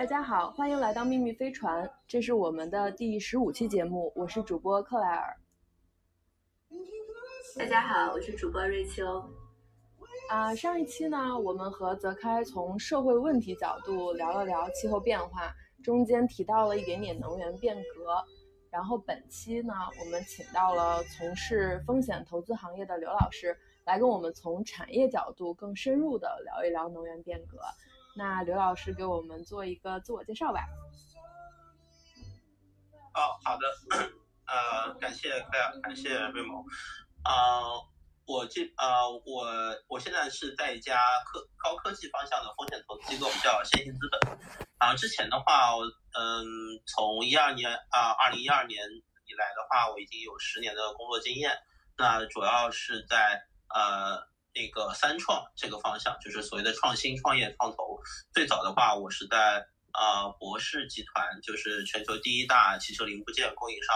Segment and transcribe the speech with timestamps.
[0.00, 5.36] 大家好，欢迎来到秘密飞船，这是我们的第十五期节目，我是主播克莱尔。
[7.54, 9.22] 大家好，我是主播瑞秋。
[10.30, 15.54] 啊，上一期呢，我们和泽开从社会问题角度聊了聊气候变化，
[15.84, 18.24] 中间提到了一点点能源变革。
[18.70, 23.54] 然后本期呢，我们请到了从事风险投资行业的刘老师，
[23.84, 27.58] 来跟我们从产业角度更深入的聊一聊能源变革。
[28.16, 30.60] 那刘老师给我们做一个自我介绍吧。
[33.14, 33.66] 哦，好的，
[34.46, 35.40] 呃，感谢，
[35.82, 36.64] 感谢瑞某。
[37.24, 37.86] 呃，
[38.24, 39.46] 我这呃，我
[39.88, 44.38] 我现在是在一家科高科技方向的风险投资机构，叫先行资本。
[44.78, 45.72] 然后之前的话，
[46.14, 46.44] 嗯，
[46.86, 48.80] 从一二年啊，二零一二年
[49.26, 51.58] 以来的话，我已经有十年的工作经验。
[51.98, 53.42] 那主要是在
[53.74, 54.22] 呃
[54.54, 58.00] 那个三创这个方向，就是所谓的创新创业创投。
[58.32, 63.94] 最早的话，我是在呃博士集团，就是全球第一大汽车零部件供应商。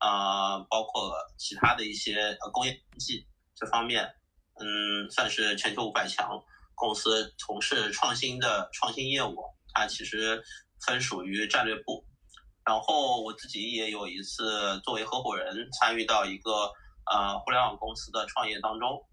[0.00, 3.26] 啊，包括其他的一些呃工业技
[3.56, 4.14] 这方面，
[4.54, 6.40] 嗯，算是全球五百强
[6.76, 9.36] 公司从事创新的创新业务，
[9.74, 10.40] 它其实
[10.86, 12.06] 分属于战略部。
[12.64, 16.70] 然后我自己也有一次作为合伙人参与到一个
[17.10, 19.04] 呃互联网公司的创业当中，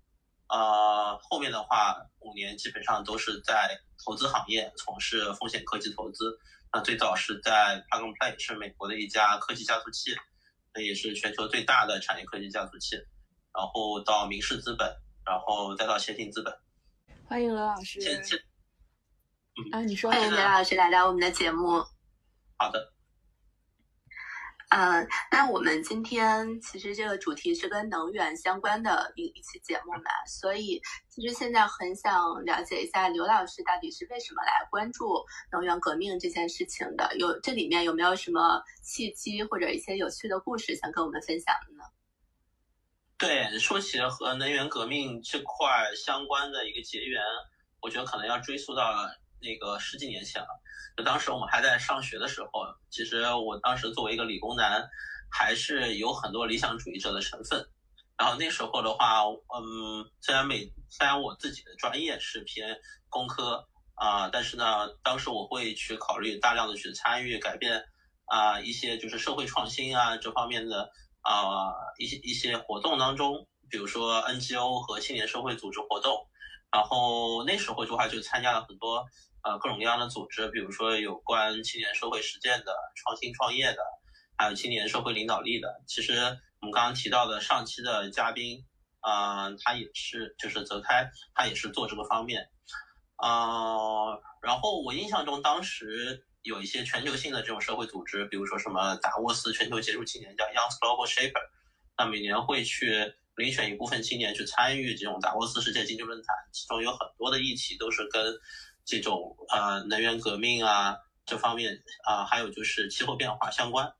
[0.49, 6.37] 呃，后面的话五年基本上都是在投资行业从事风险科技投资。
[6.71, 10.11] 那最早是在 Plug and Play，是美国的一家科技加速器。
[10.73, 12.97] 那也是全球最大的产业科技加速器，
[13.53, 14.85] 然后到明世资本，
[15.25, 16.53] 然后再到先进资本。
[17.27, 18.01] 欢迎罗老师。
[18.01, 18.37] 先先，
[19.71, 20.11] 啊，你说。
[20.11, 21.81] 欢迎罗老师来到我们的节目。
[22.57, 22.94] 好的。
[24.77, 41.83] 嗯，那我们今天其实这个主题是跟能源相关的一一期节目嘛，所以其实现在很想了解一下刘老师到底是为什么来关注能源革命这件事情的，有这里面有没有什么契机或者一些有趣的故事想跟我们分享的呢？
[43.17, 47.23] 对，说起和能源革命这块相关的一个结缘，
[47.81, 48.83] 我觉得可能要追溯到
[49.45, 50.47] 那个十几年前了。
[50.97, 54.89] 就当时我们还在上学的时候，其实我当时作为一个理工男，
[55.29, 57.69] 还是有很多理想主义者的成分。
[58.17, 62.79] 然后那时候的话，嗯，虽然每虽然我自己的专业是偏
[63.09, 67.83] 工科啊，但是呢，当时我会去考虑大量的去参与改变
[68.25, 70.89] 啊一些就是社会创新啊这方面的
[71.21, 76.25] 啊一些一些活动当中，比如说 NGO 和青年社会组织活动。
[76.71, 79.05] 然后那时候的话就参加了很多。
[79.45, 83.77] 呃，各种各样的组织，比如说有关青年社会实践的、创新创业的，
[84.35, 85.83] 还有青年社会领导力的。
[85.85, 86.13] 其实
[86.61, 88.65] 我们刚刚提到的上期的嘉宾，
[89.01, 92.49] 啊，他也是，就是泽开，他也是做这个方面。
[93.17, 101.43] 啊，然后我印象中当时有一些全球性的这种社会组织，比如说什么达沃斯全球杰出青年叫 Young Global Shaper，
[101.95, 108.35] 那每年会去遴选一部分青年去参与这种达沃斯世界经济论坛，其中有很多的议题都是跟。
[108.85, 113.91] 这种呃能源革命啊这方面啊，还有就是气候变化相关，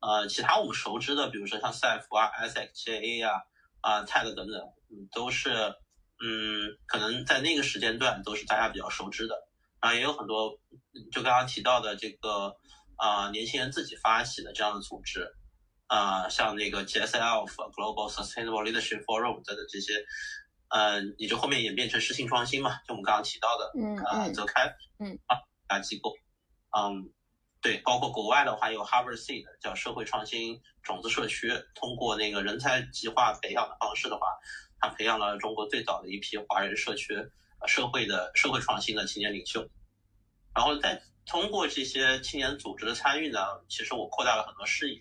[0.00, 3.42] 呃，其他我们熟知的，比如说像赛弗啊、SXJA 啊、
[3.82, 4.72] 啊 TED 等等，
[5.12, 5.50] 都是
[6.18, 9.34] 嗯，可能在那个时间段都是大家比较熟知的
[9.80, 10.58] 啊，也有很多
[11.12, 12.56] 就刚刚提到的这个
[12.96, 15.30] 啊年轻人自己发起的这样的组织
[15.88, 19.92] 啊，像那个 GSLF Global Sustainable Leadership Forum 等等这些。
[20.68, 25.38] 嗯，也就后面演变成失信创新嘛，就我们刚刚提到的，嗯呃，泽开，嗯啊，
[25.68, 26.12] 大机构，
[26.76, 27.08] 嗯，
[27.62, 34.26] 对，包括国外的话有 Harvard Seed 叫社会创新种子社区，通过那个人才计划培养的方式的话，
[34.80, 37.14] 它培养了中国最早的一批华人社区
[37.60, 39.68] 呃社会的社会创新的青年领袖，
[40.52, 43.38] 然后再通过这些青年组织的参与呢，
[43.68, 45.00] 其实我扩大了很多视野，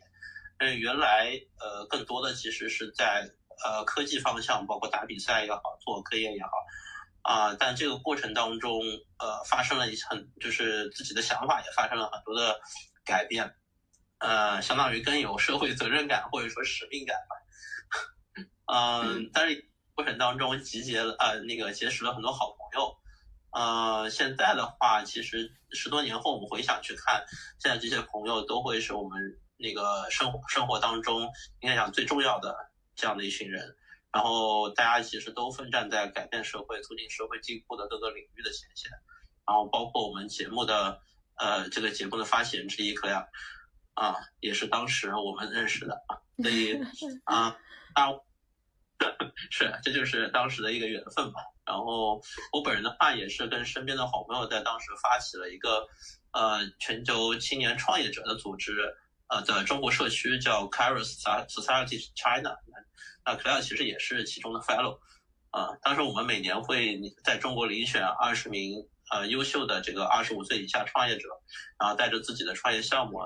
[0.60, 3.32] 嗯，原来呃更多的其实是在。
[3.64, 6.50] 呃，科技方向包括打比赛也好，做科研也好，
[7.22, 8.82] 啊，但这个过程当中，
[9.18, 12.60] 呃，发生了一很，就是自己的想法也发生了很多的
[13.04, 13.56] 改变，
[14.20, 22.98] 呃，相当于更有社会责任感或者说使命感吧，嗯，但是过程当中集结了呃那个结识了很多好朋友，
[23.52, 27.24] 呃，现在的话，其实十多年后我们回想去看，
[27.60, 29.20] 现在这些朋友都会是我们
[29.58, 31.22] 那个生活生活当中
[31.62, 32.56] 应该讲最重要的。
[32.96, 33.76] 这样的一群人，
[34.12, 38.92] 然后大家其实都奋战在改变社会、促进社会进步的各个领域的前线，
[39.46, 41.00] 然后包括我们节目的
[41.36, 43.28] 呃这个节目的发起人之一克莱尔
[43.94, 46.80] 啊，也是当时我们认识的啊，所以
[47.26, 47.58] 啊
[47.94, 48.12] 啊
[49.52, 51.42] 是这就是当时的一个缘分吧。
[51.66, 52.22] 然后
[52.54, 55.88] 我本人的话也是跟身边的好朋友在当时发起了一个
[56.32, 58.96] 呃全球青年创业者的组织
[59.28, 62.56] 呃的中国社区，叫 c a r i s Society China。
[63.26, 65.00] 那 Claire 其实也是其中的 fellow。
[65.50, 71.30] 啊，当时我们每年会在中国遴选二十名呃优秀的这个二十五岁以下创业者，
[71.80, 73.20] 然后带着自己的创业项目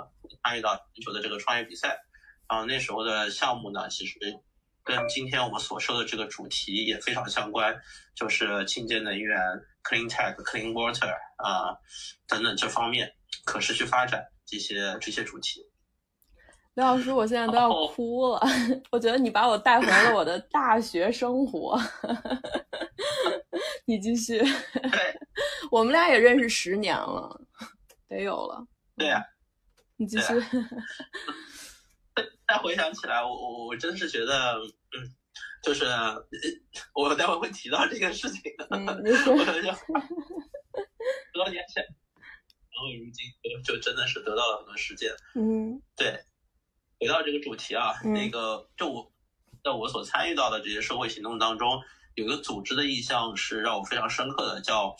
[0.43, 1.97] 参与到全球的这个创业比赛。
[2.45, 4.17] 啊，那时候的项目呢，其实
[4.83, 7.75] 跟今天我们所说的这个主题也非常相关，
[8.15, 9.39] 就是清洁能源、
[9.83, 11.77] clean tech、clean water 啊
[12.27, 13.11] 等等这方面
[13.43, 15.65] 可持续发展这些这些主题。
[16.79, 18.39] 刘老师，我现在都要哭了。
[18.89, 21.77] 我觉得你把我带回了我的大学生活。
[23.83, 24.39] 你继续。
[24.39, 25.19] 对，
[25.69, 27.37] 我们俩也认识十年了，
[28.07, 28.65] 得有了。
[28.95, 29.21] 对呀，
[29.97, 30.27] 你继续。
[32.47, 34.63] 再回想起来，我我我真是觉得，嗯，
[35.61, 35.83] 就是
[36.93, 38.65] 我待会会提到这个事情的。
[38.71, 39.35] 嗯，你说。
[41.33, 43.25] 多年前，然后如今
[43.65, 45.11] 就真的是得到了很多实践。
[45.35, 46.17] 嗯，对。
[46.99, 49.09] 回到这个主题啊，那个就我
[49.63, 51.81] 在我所参与到的这些社会行动当中，
[52.15, 54.93] 有一个组织的意向是让我非常深刻的，叫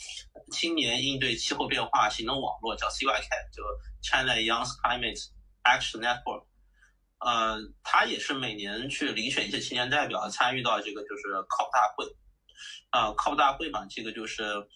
[0.50, 3.63] 青年应对气候变化行动网络，叫 CYK，就
[4.01, 5.28] China Young Climate
[5.63, 6.46] Action Network。
[7.19, 12.06] 呃，他也是每年去遴选一些青年代表参与到这个就是 COP 大会。
[12.92, 14.69] 啊，COP 大会嘛，这个就是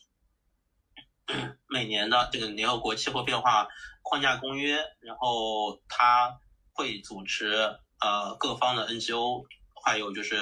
[1.70, 3.70] 每年的这个联合国气候变化
[4.02, 6.38] 框架公约，然后他。
[6.74, 7.54] 会组织
[8.00, 9.46] 呃各方的 NGO，
[9.86, 10.36] 还有就是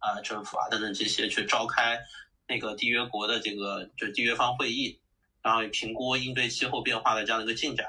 [0.00, 1.98] 呃政府啊等等这些去召开
[2.46, 5.00] 那个缔约国的这个就缔约方会议，
[5.42, 7.86] 然后评估应对气候变化的这样的一个进展。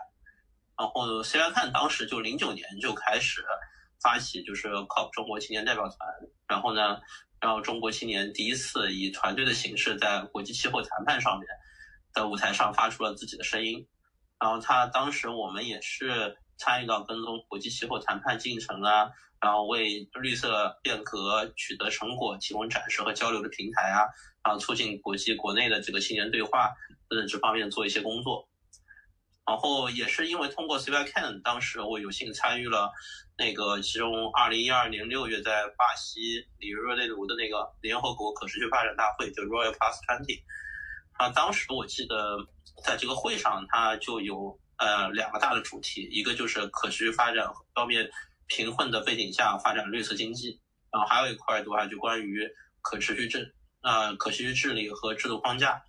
[0.77, 3.45] 然后 c i 看当时就零九年就开始
[4.01, 5.97] 发起就是 COP 中国青年代表团，
[6.47, 6.99] 然后呢，
[7.39, 11.47] 然后中国青年第一次以团队的形式在国际气候谈判上面
[12.13, 13.87] 的舞台上发出了自己的声音。
[14.39, 16.35] 然后他当时我们也是。
[16.57, 19.11] 参与到跟踪国际气候谈判进程啊，
[19.41, 24.07] 然后为绿色变革取得成果提供展示和交流的平台啊，
[24.43, 26.73] 然后促进国际国内的这个青年对话
[27.09, 28.47] 等等这方面做一些工作。
[29.45, 32.91] 然后也是因为通过 CYCan，当时我有幸参与了
[33.37, 40.41] 那个其中二零一二年六月在巴西里约热内卢的那个联合国可持续发展大会，就 Royal Plus Twenty。
[41.13, 42.37] 啊，当时我记得
[42.83, 44.57] 在这个会上，他就有。
[44.77, 48.09] 呃，两个大的主题，一个就是可持续发展方面
[48.47, 50.59] 贫困的背景下发展绿色经济，
[50.91, 52.45] 然后还有一块的话就关于
[52.81, 55.81] 可持续治呃可持续治理和制度框架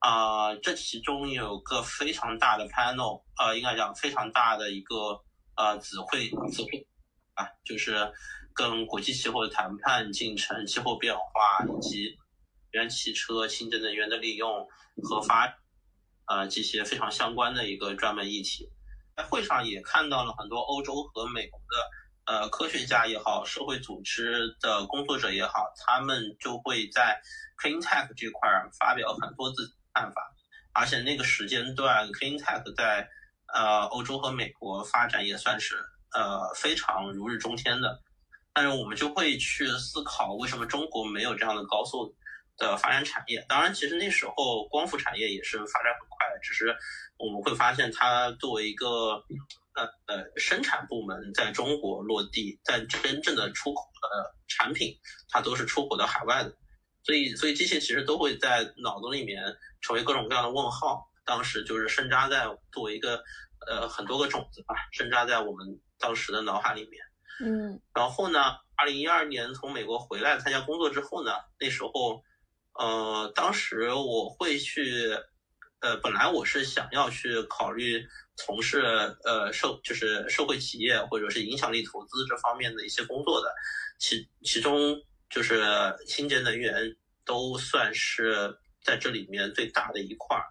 [0.00, 5.22] 啊，这其中有个非常大的 panel，呃，应该讲非常大的一个
[5.56, 6.88] 呃子会子会
[7.34, 8.12] 啊，就是
[8.52, 12.18] 跟国际气候的谈判进程、气候变化以及
[12.72, 14.66] 原汽车、清洁能源的利用
[15.04, 15.56] 和发。
[16.28, 18.68] 呃，这些非常相关的一个专门议题，
[19.16, 27.18] 在会上也看到了很多欧洲和美国的呃科学家也好，社会组织的工作者也好，他们就会在
[27.56, 30.22] clean tech 这块发表很多自己的看法，
[30.74, 33.08] 而且那个时间段 clean tech 在
[33.54, 35.76] 呃欧洲和美国发展也算是
[36.12, 38.02] 呃非常如日中天的，
[38.52, 42.14] 但是我们就会去思考，为什么中国没有这样的高速？
[42.60, 46.07] 的发展产业，当然，其实那时候光伏产业也是发展很，
[46.42, 46.76] 只是
[47.18, 49.22] 我们会发现它作为一个
[49.74, 54.98] 呃呃生产部门在中国落地，但真正的出口的产品，
[55.28, 56.56] 它都是出口到海外的，
[57.02, 59.42] 所以所以这些其实都会在脑子里面
[59.80, 61.06] 成为各种各样的问号。
[61.24, 63.22] 当时就是深扎在作为一个
[63.66, 67.02] 呃很多个种子吧，深扎在我们当时的脑海里面。
[67.44, 68.40] 嗯，然后呢，
[68.76, 72.22] 二零一二年从美国回来参加工作之后呢，那时候。
[72.80, 75.10] 呃，当时我会去，
[75.80, 78.04] 呃，本来我是想要去考虑
[78.36, 78.80] 从事
[79.24, 83.52] 呃社就是社会企业或者是影响力投资这方面的一些工作的，
[83.98, 85.62] 其其中就是
[86.06, 90.44] 清洁能源都算是在这里面最大的一块儿。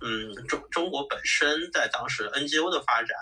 [0.00, 3.16] 嗯，中中国本身在当时 NGO 的发展，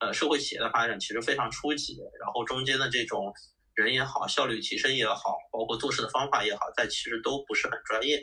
[0.00, 3.32] 呃，社会企业的发展其实非常初级，然后中间的这种。
[3.74, 8.20] 人也好，效率提升也好，包括做事的方法也好，但其实都不是很专业，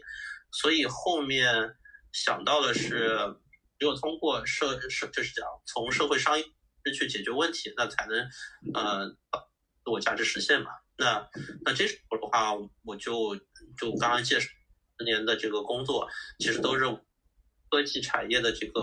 [0.51, 1.47] 所以后面
[2.15, 3.17] 想到的是，
[3.77, 6.45] 只有通过社社就是讲从社会商业
[6.93, 8.17] 去解决问题，那才能
[8.73, 9.09] 呃
[9.83, 10.71] 自我价值实现嘛。
[10.97, 11.27] 那
[11.65, 12.53] 那这时候的话，
[12.85, 13.35] 我就
[13.77, 14.47] 就刚刚介绍
[14.97, 16.07] 十年的这个工作，
[16.39, 16.85] 其实都是
[17.69, 18.81] 科技产业的这个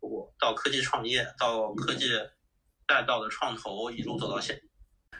[0.00, 2.08] 我到科技创业，到科技
[2.88, 4.60] 再到的创投，一路走到现。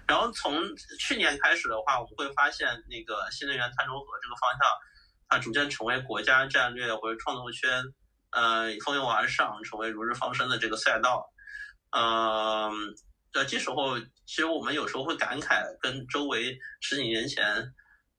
[0.09, 4.61] 然后从去年开始的话，我们会发现那个新能源碳中和这个方向
[5.29, 7.83] 它逐渐成为国家战略或者创投圈，
[8.31, 11.31] 呃，蜂拥而上，成为如日方升的这个赛道。
[11.91, 12.71] 嗯，
[13.33, 17.73] 呃，这时候其实我们有时候会感慨，跟周围十几年前，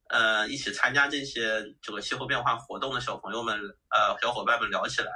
[0.09, 3.55] 呃，一起参加这些这个气候变化活动的小朋友们，
[3.89, 5.11] 呃，小伙伴们聊起来，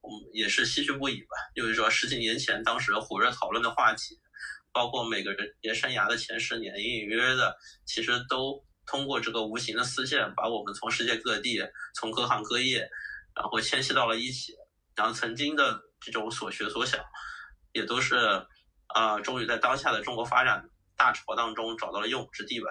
[0.00, 1.36] 我们也是唏嘘不已吧。
[1.54, 4.20] 就是说，十几年前当时火热讨论的话题，
[4.72, 11.60] 包括每个人职业生涯的前十年，隐隐约约的，其实都通过这个无形的丝线，把我们从世界各地，
[11.94, 12.88] 从各行各业，
[13.34, 14.54] 然后迁徙到了一起，
[14.96, 17.00] 然后曾经的这种所学所想。
[17.72, 18.16] 也都是，
[18.86, 22.70] 啊，终于在当下的中国发展大潮当中找到了用武之地吧。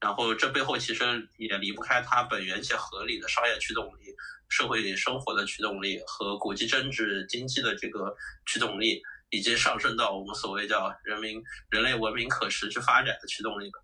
[0.00, 4.14] 然后这背后其实也离不开它本源且合理的商业驱动力、
[4.48, 8.14] 社会生活的驱动力和国际政治经济的这个
[8.46, 13.78] 驱动力，以及上升到我们所谓叫人民人类文明可持续发展的驱动力吧。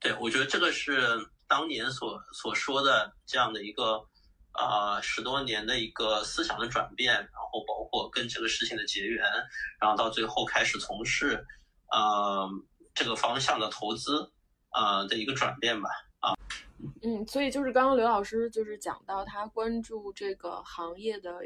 [0.00, 0.98] 对，我觉得这个是
[1.46, 4.04] 当年所所说的这样的一个。
[4.52, 9.24] 啊，十多年的一个思想的转变，然后包括跟这个事情的结缘，
[9.80, 11.46] 然后到最后开始从事，
[11.92, 12.48] 呃，
[12.92, 14.32] 这个方向的投资，
[14.72, 15.88] 呃的一个转变吧。
[16.18, 16.34] 啊，
[17.04, 21.38] 嗯，所以就是刚刚刘老师就是讲到他关注这个行业的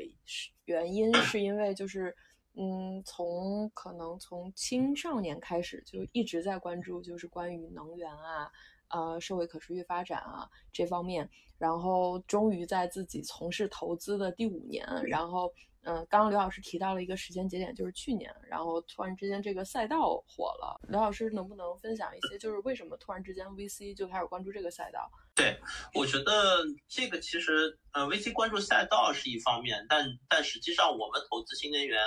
[0.64, 2.16] 原因，是因为就是，
[2.54, 8.50] 嗯，从可能从青少年开始就一直在关注，就是关于能源啊。
[8.88, 20.78] 呃，社会可持续发展啊这方面，然后终于在自己从事投资的第五年，然后，嗯，刚刚刘老师提到了一个时间节点，就是去年，然后突然之间这个赛道火了。
[20.88, 25.10] 刘老师能不能分享一些，就是为什么突然之间 VC 就开始关注这个赛道？
[25.34, 25.58] 对，
[25.94, 31.98] 我觉得这个其实，呃，VC 关注赛道是一方面，但但实际上我们投资新能源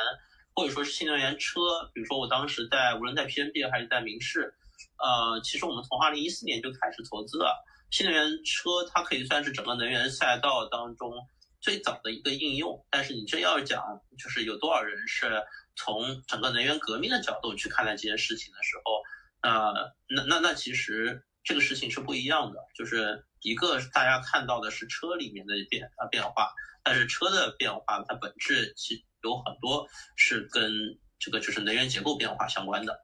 [0.56, 1.60] 或者说是新能源车，
[1.94, 4.54] 比如说我当时在无论在 PNB 还是在明仕。
[4.98, 11.12] 呃，其实我们从二零一四年就开始投资了新能源车，它可以算是整个能源赛道当中
[11.60, 12.86] 最早的一个应用。
[12.90, 13.84] 但是你真要讲，
[14.18, 15.44] 就是有多少人是
[15.76, 19.02] 从整个能源革命的角度去看待这件事情的时候，
[19.42, 19.74] 呃，
[20.08, 22.60] 那那那其实这个事情是不一样的。
[22.76, 30.72] 就是一个大家看到的是车里面的变啊变化，但是车的变化它本质其有很多是跟
[31.18, 33.04] 这个就是能源结构变化相关的。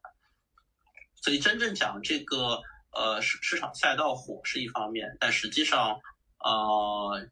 [1.16, 2.62] 所以真正讲这个，
[2.94, 6.00] 呃，市市场赛道火是一方面，但实际上，
[6.40, 7.28] 呃，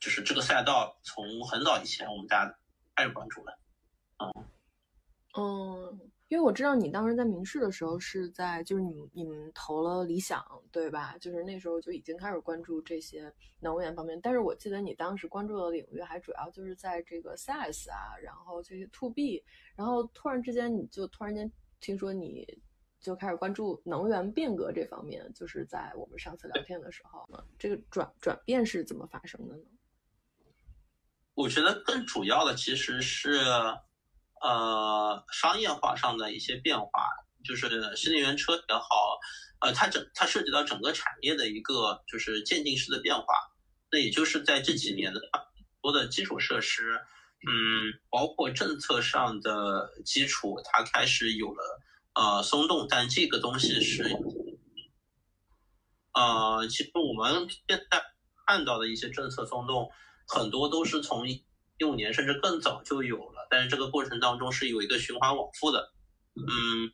[0.00, 2.58] 就是这个赛道从很早以前我们大家
[2.96, 3.58] 开始关注了，
[4.18, 4.30] 嗯，
[5.34, 11.14] 嗯，因为我知道你当时在明仕的时候是在，就是你你们投了理想，对吧？
[11.18, 19.44] 就是那时候就已经开始关注这些能源方面，但是我记得你当时关注的领域还主要就是在这个 SaaS 啊，然后这些 To B，
[19.76, 22.62] 然后突然之间你就突然间听说你。
[22.98, 29.64] 就开始关注能源变革这方面，就是在我们上次聊天的时候，这个转转变是怎么发生的呢？
[31.34, 33.40] 我觉得更主要的其实是，
[34.42, 37.06] 呃，商业化上的一些变化，
[37.44, 39.18] 就是新能源车也好，
[39.60, 43.24] 呃，它整它涉及到整个产业的一个就是渐进式的变化。
[43.90, 45.42] 那也就是在这几年的很
[45.80, 47.00] 多的基础设施，
[47.46, 51.80] 嗯，包括政策上的基础，它开始有了。
[52.14, 54.02] 呃，松动，但这个东西是，
[56.12, 58.02] 呃，其实我们现在
[58.46, 59.90] 看到的一些政策松动，
[60.28, 61.26] 很多都是从
[61.84, 65.92] 五年甚至更早就有了，但是这个过程当中是有一个循环往复的。
[66.34, 66.92] 嗯，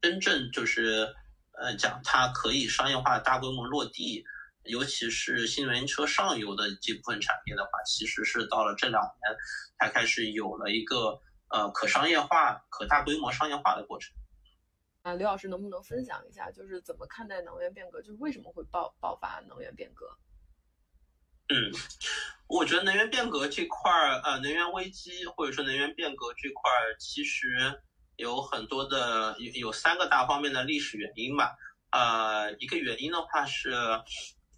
[0.00, 1.14] 真正就是
[1.58, 4.24] 呃讲它可以商业化、大规模落地，
[4.64, 9.38] 尤其是新能源车上游的这部分产业的话，其实是到了这两年
[9.78, 14.14] 才开始有了一个呃可商业化、可大规模商业化的过程。
[15.02, 18.00] 啊，刘老师能不能分享一下，就是怎么看待能源变革？
[18.00, 20.06] 就是为什么会爆爆发能源变革？
[21.48, 21.70] 嗯，
[22.48, 27.82] 我觉得能源变革这块儿，呃，能源危机或者说能源变革这块儿，其实
[28.16, 31.54] 有很多的有有三个大方面的历史原因吧。
[31.90, 33.72] 呃，一个原因的话是，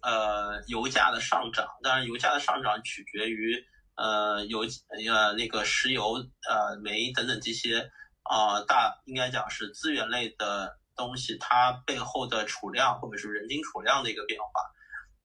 [0.01, 1.67] 呃，油价的上涨。
[1.83, 3.63] 当然，油价的上涨取决于
[3.95, 4.61] 呃油
[5.05, 6.13] 呃那个石油
[6.49, 7.91] 呃煤等等这些。
[8.29, 14.47] 啊，大应该讲是资源类的东西，它背后的储量或者是人均储量的一个变化，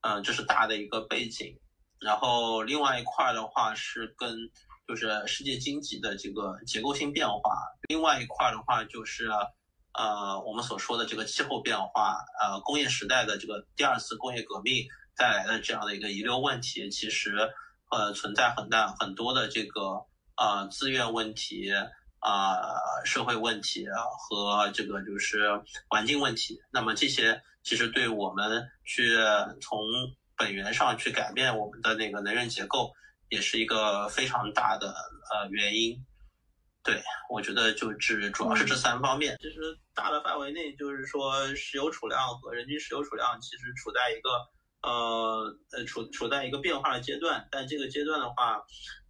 [0.03, 1.59] 嗯，这是大的一个背景。
[1.99, 4.37] 然后另外一块的话是跟
[4.87, 7.41] 就是世界经济的这个结构性变化，
[7.89, 9.29] 另外一块的话就是
[9.93, 17.53] 呃我们所说的这个气候变化，呃工业时代的这个第二次工业革命带来的这样的一个遗留问题，其实
[17.91, 20.05] 呃存在很大很多的这个
[20.37, 21.73] 呃资源问题。
[22.25, 22.63] 啊，
[23.05, 23.85] 社会问题
[24.17, 29.17] 和这个就是环境问题，那么这些其实对我们去
[29.61, 29.81] 从
[30.37, 32.93] 本源上去改变我们的那个能源结构，
[33.29, 36.05] 也是一个非常大的呃原因。
[36.85, 37.01] 对，
[37.31, 39.37] 我觉得就只主要是这三方面。
[39.41, 44.31] 其实大的范围内，就是说石油储量和人均石油储量其实处在一个
[44.83, 47.47] 呃呃处处在一个变化的阶段。
[47.53, 48.65] 但这个阶段的话，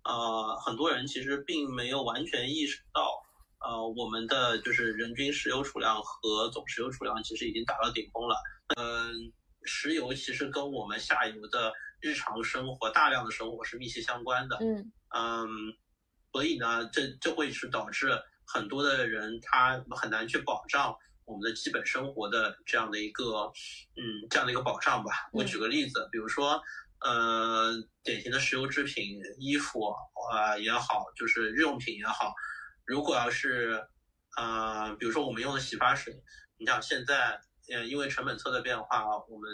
[0.05, 3.23] 呃，很多人其实并没有完全意识到，
[3.65, 8.37] 呃，我们的就是人均石油储量和总石油储量其实已经达到顶峰了。
[8.77, 9.33] 嗯，
[9.65, 14.57] 石油其实跟我们下游的日常生活大量的生活是密切相关的。
[14.61, 15.49] 嗯嗯。
[16.33, 23.53] 所以呢，这这会是导致很多的人他很难去保障我们的基本生活的这样的一个，
[23.97, 25.29] 嗯，这样的一个保障吧。
[25.35, 26.59] 我举个例子，比如说，
[27.01, 27.71] 呃，
[28.03, 29.95] 典型的石油制品、衣服
[30.33, 32.33] 啊也好，就是日用品也好，
[32.93, 33.83] 如果要是，
[34.37, 36.13] 呃，比如说我们用的洗发水，
[36.59, 37.41] 你像现在，
[37.73, 39.51] 呃，因为成本侧的变化，我们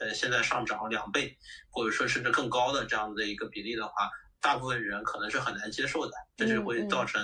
[0.00, 1.36] 呃现在上涨两倍，
[1.68, 4.08] 或者说甚至更高的这样的一个比例的话。
[4.40, 7.20] 大部分人可能是很难接受的，这就会造成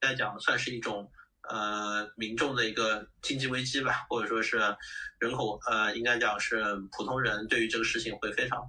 [0.00, 1.10] 来讲算是一种
[1.42, 4.56] 呃民众的一个经济危机吧，或者说是
[5.18, 8.60] 人口呃应该讲是普通人对于这个事情会非常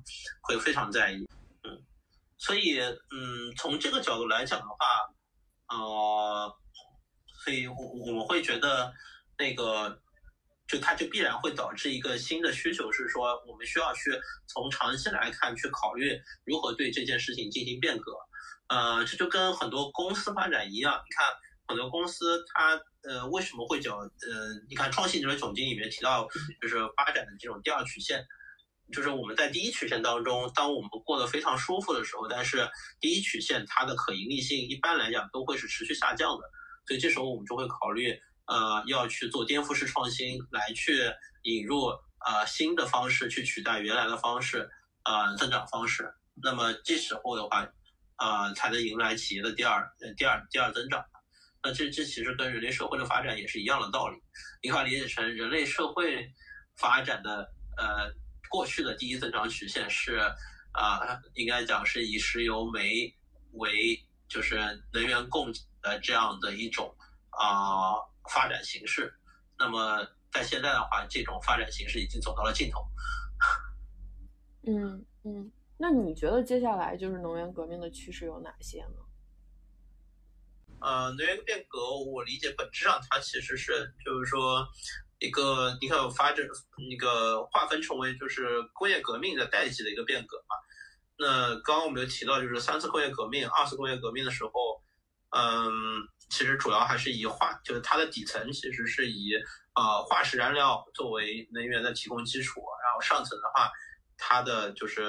[0.41, 1.27] 会非常在意，
[1.63, 1.85] 嗯，
[2.37, 2.79] 所以
[3.11, 4.75] 嗯从这个角度来讲的话，
[5.71, 6.55] 呃，
[7.43, 8.93] 所以我我们会觉得
[9.37, 9.99] 那个。
[10.67, 14.09] 就它就必然会导致一个新的需求，是说我们需要去
[14.47, 18.13] 从长期来看，去考虑如何对这件事情进行变革。
[18.69, 21.27] 呃，这就跟很多公司发展一样，你看
[21.67, 24.09] 很多公司它呃为什么会叫呃，
[24.69, 26.25] 你看创新者总经里面提到
[26.61, 28.25] 就是发展的这种第二曲线，
[28.91, 32.69] 就是我们在第一曲线当中，当我们过得非常舒服的时候，但是
[32.99, 36.43] 第一曲线它的可盈利性一般来讲都会是持续下降的，
[36.87, 38.19] 所以这时候我们就会考虑。
[38.47, 41.09] 呃，要去做颠覆式创新，来去
[41.43, 44.69] 引入呃新的方式去取代原来的方式，
[45.05, 46.11] 呃增长方式。
[46.43, 47.65] 那么这时候的话，
[48.17, 51.01] 呃才能迎来企业的第二、第二、第二增长。
[51.63, 54.17] 那这这其实跟人类社会的发展也是一样的道理。
[54.61, 56.29] 你可以理解成人类社会
[56.75, 58.11] 发展的呃
[58.51, 60.17] 过去的第一增长曲线是
[60.73, 63.11] 啊，应该讲是以石油煤
[63.53, 64.59] 为就是
[64.93, 66.95] 能源供给的这样的一种
[67.31, 68.11] 啊。
[68.29, 69.11] 发展形式，
[69.57, 72.79] 那么在现在的话，这种发展形式已经走到了尽头。
[74.67, 79.01] 嗯嗯，那你觉得接下来就是能源革命的趋势有哪些呢？
[80.81, 84.67] 呃，能源变革，我理解本质上它其实是就是说
[85.21, 86.45] 一个你看发展
[86.89, 90.55] 那个划分成为就是工业革命的代际的一个变革嘛。
[91.17, 94.51] 那刚刚我们有提到，就是三次工业革命、二次工业革命的时候，
[95.29, 95.71] 嗯。
[96.31, 99.33] 其实主要还是以化，就是它的底层其实是以
[99.75, 103.69] 呃化石燃料作为能源的提供基础，然后上层的话，
[104.17, 105.03] 它的就是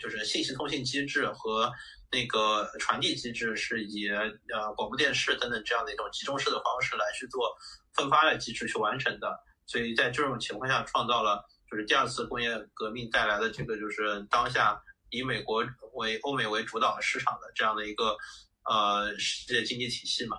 [0.00, 1.70] 就是信息通信机制和
[2.10, 7.56] 那个传递机制是以呃广播电视等等这样的一种集中式的方式来去做
[7.98, 14.80] 分发的机制去完成的，所以在这种情况下创造了就是第二次工业革命带来的这个就是当下
[15.10, 18.16] 以美国为欧美为主导市场的这样的一个
[18.64, 20.38] 呃世界经济体系嘛。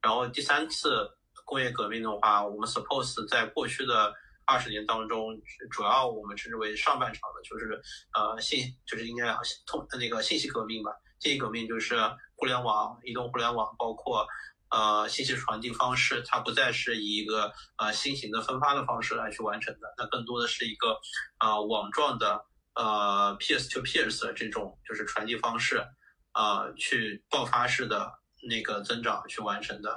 [0.00, 1.10] 然后第三次
[1.44, 4.14] 工业革命的话，我们 suppose 在过去的
[4.46, 5.36] 二十年当中，
[5.70, 7.82] 主要我们称之为上半场的，就是
[8.14, 9.26] 呃信，就是应该
[9.66, 10.90] 通那个信息革命吧。
[11.18, 11.96] 信息革命就是
[12.34, 14.26] 互联网、移动互联网，包括
[14.70, 20.98] 呃信息传递方式，它不再是以一个呃新型的分发的方式来去完成的，那更多的是一个
[21.38, 25.84] 呃网状的呃 peer to peer 的这种就是传递方式，
[26.32, 28.18] 啊去爆发式的。
[28.42, 29.94] 那个增长去完成的，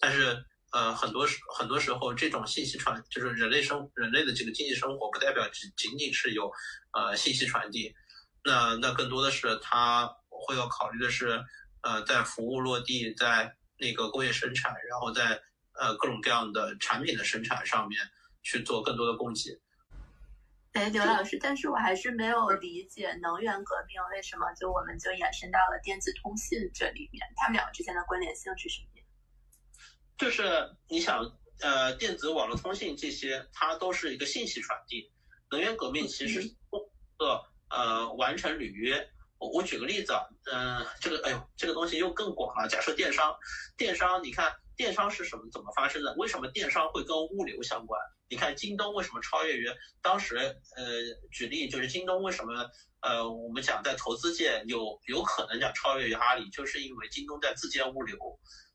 [0.00, 6.50] 但是呃很多时很多时候这种信息传就是人类生人类的这个经济生活不代表只仅仅是有
[6.92, 7.94] 呃信息传递，
[8.42, 11.40] 那那更多的是他会要考虑的是
[11.82, 18.00] 呃在服务落地在那个工业生产，然后在呃各种各样的产品的生产上面
[18.42, 19.60] 去做更多的供给。
[20.72, 28.88] 哎，刘老师，但是我还是没有理解能源革命为什么就我们就延伸到了电子通信这里面，他们两个之间的关联性是什么？
[30.16, 35.12] 就是你想，呃，电子网络通信这些，它都是一个信息传递。
[35.50, 36.48] 能源革命其实是
[37.16, 39.10] 个呃完成履约。
[39.50, 42.68] 我举个例子啊，嗯，这个哎呦，这个东西又更广了。
[42.68, 43.34] 假设电商，
[43.76, 46.14] 电商，你看电商是什么怎么发生的？
[46.16, 48.00] 为什么电商会跟物流相关？
[48.28, 49.68] 你看京东为什么超越于
[50.02, 50.36] 当时？
[50.76, 50.84] 呃，
[51.30, 52.68] 举例就是京东为什么？
[53.00, 58.16] 呃，我们讲在投资界有有可能讲超越于阿里，就是因为京东在自建物流，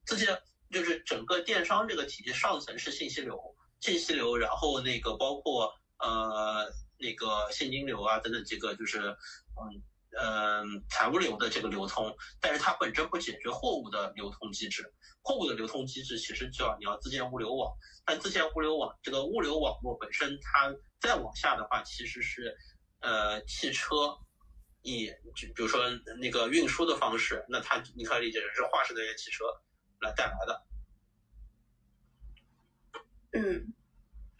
[0.05, 0.39] 自建
[0.71, 3.36] 就是整个电商这个体系上层是信息流，
[3.79, 9.82] 信息流，然后那个包括呃那个现金流啊等等这个就是嗯
[10.17, 14.93] 嗯财务流的这个流通，但是它本身不解决货物的流通机制。
[15.22, 17.72] 货物的流通机制其实就要你要自建物流网，
[18.06, 22.56] 但自建物流网这个物流网络本身它再往下的话，其实是
[23.02, 24.17] 呃汽车
[24.82, 25.82] 以就比如说
[26.19, 29.43] 那个运输的方式，那它你可以理解成是化石能源汽车
[30.00, 30.65] 来带来的。
[33.32, 33.74] 嗯，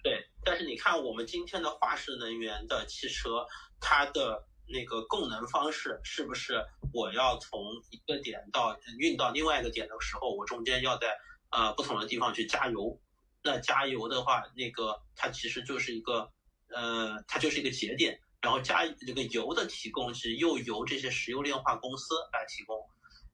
[0.02, 3.46] 对，但是你看我们今天的化石能源的汽车，
[3.80, 11.18] 它的那个供能方式是不是我要从一个点到运到另外一个点的时候，我中间要在
[11.52, 13.00] 呃不同的地方去加油？
[13.44, 16.30] 那加油的话，那个它其实就是一个
[16.74, 22.78] 呃，它就是一个节点，然后加这个油的提供是又由这些石油炼化公司来提供，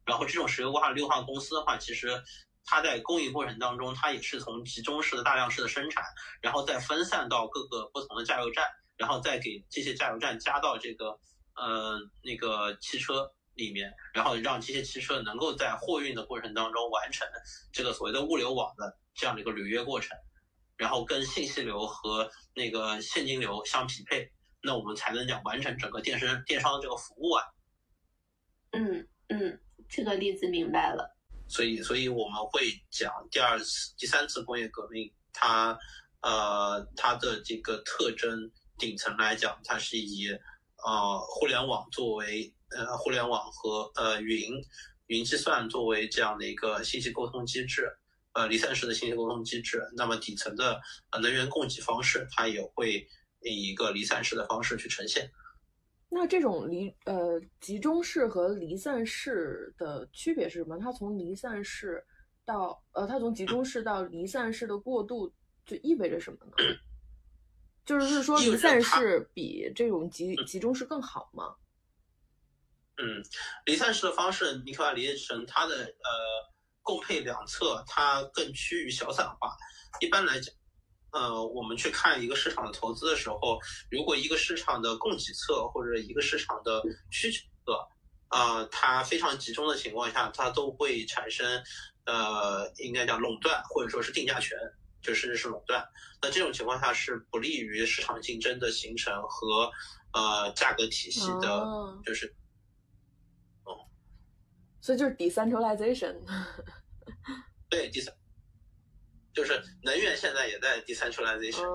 [0.05, 2.23] 然后这种石油化炼化公司的话，其实。
[2.67, 6.03] 它在供应过程当中，它也是从集中式的大量式的生产，
[6.41, 8.65] 然后再分散到各个不同的加油站，
[8.97, 11.17] 然后再给这些加油站加到这个
[11.55, 17.27] 呃那个汽车里面，然后让这些汽车能够在货运的过程当中完成
[17.71, 20.17] 这个所谓的物流网的这样的一个履约过程，
[20.77, 24.29] 然后跟信息流和那个现金流相匹配，
[24.61, 27.43] 那我们才能讲完成整个电商电商的这个服务啊。
[28.71, 31.15] 嗯嗯，这个例子明白了。
[31.47, 35.77] 所以，所以我们会讲第二次、第三次工业革命，它，
[36.21, 40.27] 呃，它的这个特征，顶层来讲，它是以，
[40.85, 44.51] 呃，互联网作为，呃，互联网和呃云，
[45.07, 47.89] 云计算作为这样的一个信息沟通机制，
[48.33, 49.81] 呃，离散式的信息沟通机制。
[49.95, 50.79] 那么底层的
[51.21, 53.07] 能源供给方式，它也会
[53.41, 55.29] 以一个离散式的方式去呈现。
[56.09, 60.77] 那这种离呃集中式和离散式的区别是什么？
[60.77, 62.03] 它从离散式
[62.45, 65.33] 到呃，它从集中式到离散式的过渡，
[65.65, 66.51] 就意味着什么呢？
[67.85, 71.55] 就是是说离散式比这种集集中式更好吗？
[72.97, 73.23] 嗯，
[73.65, 79.55] 离散式的方式，你可以把理解成它的呃供配两侧它更趋于小散化。
[80.01, 80.53] 一般来讲。
[81.11, 83.57] 呃，我们去看一个市场的投资的时候，
[83.89, 87.87] 如果一个市场的供给侧或者一个市场的需求侧，
[88.27, 91.63] 啊，它非常集中的情况下，它都会产生，
[92.03, 94.57] 呃，应该叫垄断或者说是定价权，
[95.05, 95.87] 就甚至是垄断。
[96.21, 99.71] 那这种情况下是不利于市场竞争的形成和
[100.13, 101.65] 呃价格体系的，
[102.03, 102.33] 就是，
[103.65, 103.85] 哦，
[104.81, 106.19] 所以就是 decentralization，
[107.69, 108.13] 对，第三。
[109.33, 111.67] 就是能源现在也在 decentralization。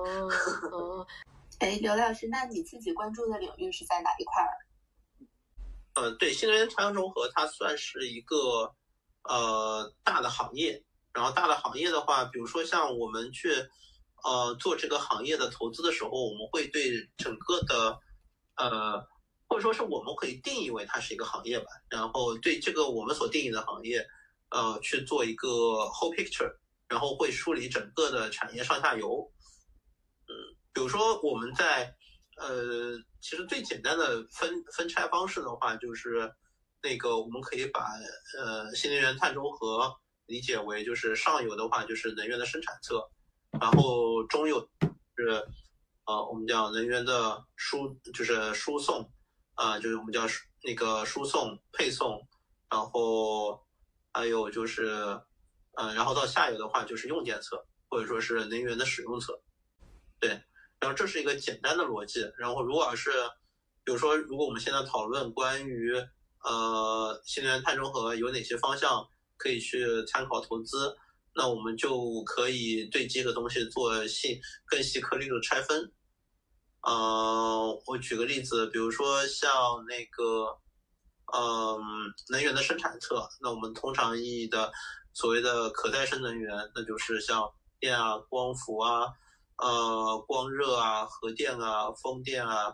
[0.71, 1.07] 哦，
[1.59, 4.51] 哎，刘老师，那你自己关注的领域是在哪一块儿？
[5.93, 8.75] 呃，对，新能源太阳融合它算是一个
[9.23, 10.83] 呃大的行业。
[11.13, 13.53] 然后大的行业的话，比如说像我们去
[14.23, 17.99] 呃做这个行业的投资的时候，我们会对整个的
[18.57, 19.05] 呃
[19.47, 21.65] 或者说是我们可以定义为它是一个行业吧。
[21.89, 24.07] 然后对这个我们所定义的行业
[24.49, 26.53] 呃去做一个 whole picture。
[26.91, 29.31] 然后会梳理整个的产业上下游，
[30.27, 30.35] 嗯，
[30.73, 31.95] 比如说我们在
[32.35, 36.29] 呃，其实最简单的分分拆方式的话，就是
[36.83, 37.85] 那个我们可以把
[38.37, 39.95] 呃新能源碳中和
[40.31, 43.07] 理解为就是上游的话就是能源的生产侧，
[43.59, 44.67] 然后中游
[45.15, 45.45] 是
[46.05, 49.11] 呃我们叫能源的输就是输送
[49.53, 50.21] 啊，就是我们叫
[50.63, 52.27] 那个输送配送，
[52.69, 53.63] 然后
[54.11, 55.21] 还有就是。
[55.75, 59.41] 嗯，然后到下游的话就是用电侧，或者说是能源的使用侧，
[60.19, 60.29] 对，
[60.81, 62.29] 然后这是一个简单的逻辑。
[62.37, 63.09] 然后如果是，
[63.85, 65.93] 比如说，如果我们现在讨论关于
[66.43, 69.07] 呃新能源碳中和有哪些方向
[69.41, 70.95] 可以去参考投资，
[71.33, 75.91] 那我们就可以对这个东西做细更细颗粒的拆分。
[76.83, 79.51] 呃，我举个例子，比如说像
[79.87, 80.59] 那个，
[81.33, 81.79] 嗯，
[82.29, 84.71] 能源的生产侧，那我们通常意义的。
[85.13, 87.43] 所谓的可再生能源，那就是像
[87.81, 89.11] 电啊、光伏啊、
[89.57, 92.73] 呃、光热啊、核电啊、风电啊、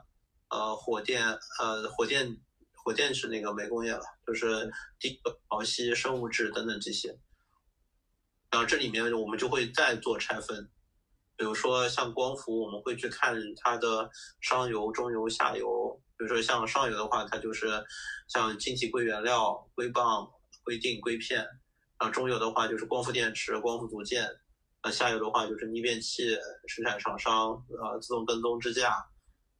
[0.49, 1.25] 呃、火电、
[1.59, 2.39] 呃、火电、
[2.87, 5.19] 火电是那个煤工业了，就是地
[5.49, 7.09] 潮汐、生物质等等这些。
[8.49, 10.71] 然后这里面我们就会再做拆分，
[11.35, 16.01] 比如说像光伏，我们会去看它的上游、中游、下游。
[16.17, 17.67] 比如说像上游的话，它就是
[18.29, 20.25] 像晶体硅原料、硅棒、
[20.63, 21.45] 硅锭、硅片。
[21.97, 24.25] 啊，中游的话就是光伏电池、光伏组件，
[24.79, 28.91] 啊，下游的话就是逆变器生产厂商，呃，自动跟踪支架，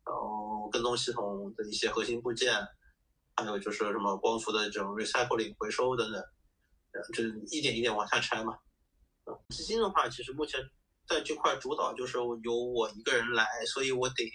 [0.05, 2.53] 然后跟踪系统的一些核心部件，
[3.37, 6.21] 还有就是什么光伏的这种 recycling 回收等等，
[7.13, 8.57] 就一点一点往下拆嘛。
[9.49, 10.59] 基金的话，其实目前
[11.07, 14.31] 在这块主导就是由我一个人来，所以我得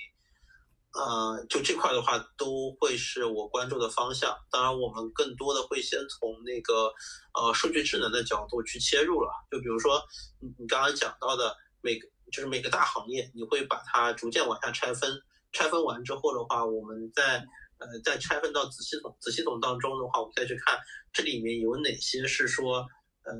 [0.92, 4.36] 呃，就这块的话，都会是我关注的方向。
[4.50, 6.92] 当然，我们更多的会先从那个
[7.34, 9.30] 呃数据智能的角度去切入了。
[9.50, 10.00] 就比如说
[10.38, 15.20] 你你刚刚讲到的每个就是每个大行业，你会把它逐渐往下拆分。
[15.52, 17.44] 拆分完之后的话，我们在
[17.82, 20.78] 呃再拆分到子系统，子系统当中的话，我们再去看
[21.12, 22.78] 这里面有哪些是说
[23.24, 23.32] 呃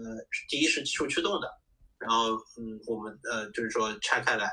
[0.49, 1.49] 第一是技术驱动的，
[1.99, 4.51] 然后嗯我们呃就是说拆开来，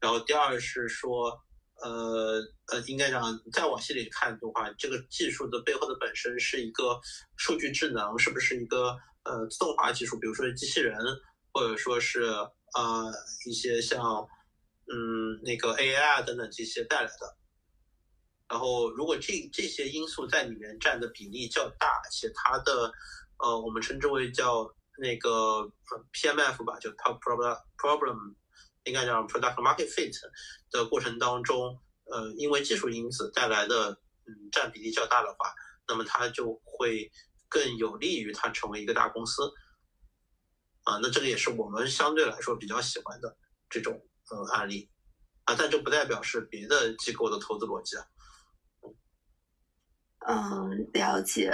[0.00, 1.38] 然后第二是说。
[1.80, 3.22] 呃呃，应该讲
[3.52, 7.00] 再往细里看的话，这个技术的背后的本身是一个
[7.36, 10.18] 数据智能，是不是一个呃自动化技术？
[10.18, 10.98] 比如说机器人，
[11.52, 13.12] 或者说是呃
[13.46, 14.02] 一些像
[14.88, 17.36] 嗯那个 AI 啊等等这些带来的。
[18.48, 22.92] 然后，如果这这些因素在里面占的比例较大，且它的
[23.38, 25.70] 呃我们称之为叫那个
[26.12, 28.34] PMF 吧，就 Top Problem Problem。
[28.84, 30.10] 应该叫 product market fit
[30.70, 33.90] 的过程当中，呃，因为技术因子带来的
[34.24, 35.52] 嗯占比例较大的话，
[35.86, 37.10] 那么它就会
[37.50, 39.52] 更有利于它成为一个大公司，
[40.84, 43.36] 啊，那这个也是我们相对来说比较喜欢的
[43.68, 44.88] 这种呃案例，
[45.44, 48.06] 啊，但这不代表是别的机构的投资逻辑啊。
[50.26, 51.50] 嗯，了解。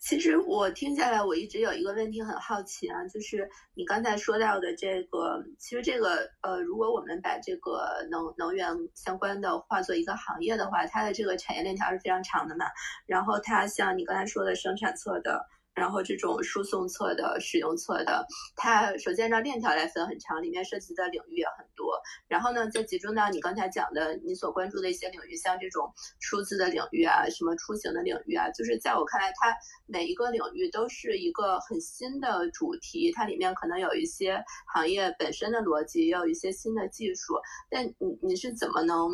[0.00, 12.66] 其实我听下来，我一直有一个问题很好奇啊，就是你刚才说到的这个，其实这个呃，如果我们把这个能能源相关的化作一个行业的话，它的这个产业链条是非常长的嘛。
[13.06, 15.46] 然后它像你刚才说的生产侧的。
[15.78, 21.94] 然后这种输送侧的、使用侧的，它首先让链条来分很长，里面涉及的领域也很多。
[22.26, 34.42] 然后呢，再集中到你刚才讲的你所关注的一些领域，像这种数字的领域啊，什么出行的领域啊，就是在我看来，它每一个领域都是一个很新的主题，它里面可能有一些
[34.74, 37.34] 行业本身的逻辑，也有一些新的技术。
[37.70, 39.08] 但你你是怎么能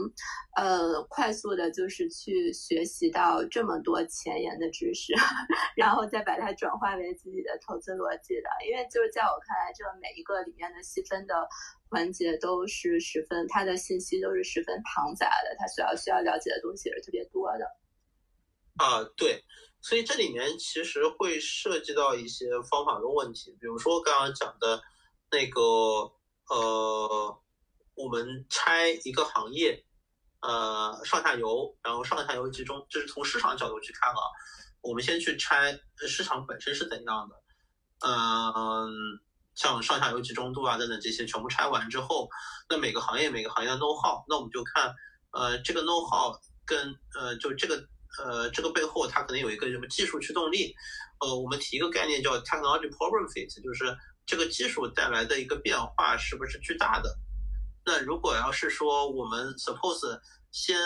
[0.57, 5.13] 呃快速的，就是去学习到这么多前沿的知识，
[5.77, 6.54] 然后再把它。
[6.55, 11.49] 转化为自己的投资逻辑的，因为就是在我看来，这每一个里面的细分的
[11.89, 17.65] 环节都是十分，它的信息都是十分庞杂的，它需要需要了解的东西是特别多的。
[18.77, 19.45] 啊，对，
[19.81, 24.83] 所以这里面其实会涉及到一些方法论问题，比如说刚刚讲的
[25.31, 25.61] 那个
[26.49, 27.43] 呃，
[27.95, 29.85] 我们拆一个行业，
[30.41, 34.19] 呃，上下游，然后上下游集中，就是从市场角度去看啊。
[34.85, 37.35] 我们先去拆市场本身是怎样的，
[38.07, 38.87] 嗯，
[39.55, 42.29] 像上下游集中度啊等等这些全部拆完之后，
[42.69, 44.95] 那每个行业每个行业的 know how，那我们就看，
[45.33, 47.83] 呃，这个 know how 跟呃就这个
[48.23, 50.75] 呃这个背后它可能有一个什么技术驱动力，
[51.21, 57.19] 呃，我们提一个概念叫 technology problem fit，就是这个技术带来的一个变化是不是巨大的？
[57.87, 60.21] 那如果要是说我们 suppose
[60.53, 60.77] 先。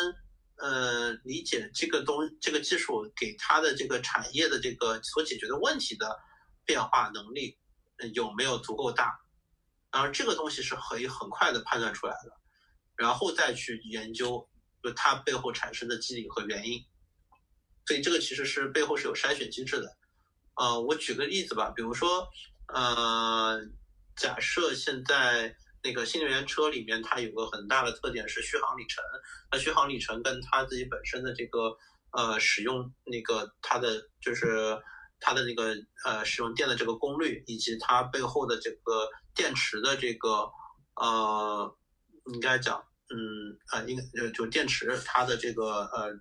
[0.58, 6.18] 呃，理解这个东这个技术给它的这个产业的这个所解决的问题的
[6.64, 7.56] 变化能力
[8.12, 9.20] 有没有足够大？
[9.92, 12.32] 然后这个东西是可以很快的判断出来的，
[12.96, 14.48] 然后再去研究
[14.82, 16.84] 就它背后产生的机理和原因。
[17.86, 19.96] 所以这个其实是背后是有筛选机制的。
[20.56, 22.28] 呃，我举个例子吧，比如说，
[22.66, 23.60] 呃，
[24.16, 25.56] 假设现在。
[25.82, 29.02] 那个新能源车里面，它有个很大的特点是续航里程。
[29.50, 31.76] 那续航里程跟它自己本身的这个
[32.10, 34.76] 呃使用那个它的就是
[35.20, 40.50] 它的那个呃使用电的这个功率，以及它背后的这个电池的这个
[40.96, 41.76] 呃
[42.32, 46.12] 应该讲嗯呃应该就电池它的这个呃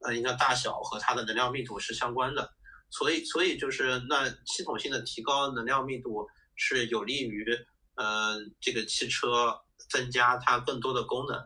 [0.00, 2.52] 呃应该大小和它的能量密度是相关的。
[2.90, 6.26] 所以所以就是那系统性的提高能量密度
[6.56, 7.56] 是有利于。
[8.00, 9.60] 呃，这个汽车
[9.90, 11.36] 增加它更多的功能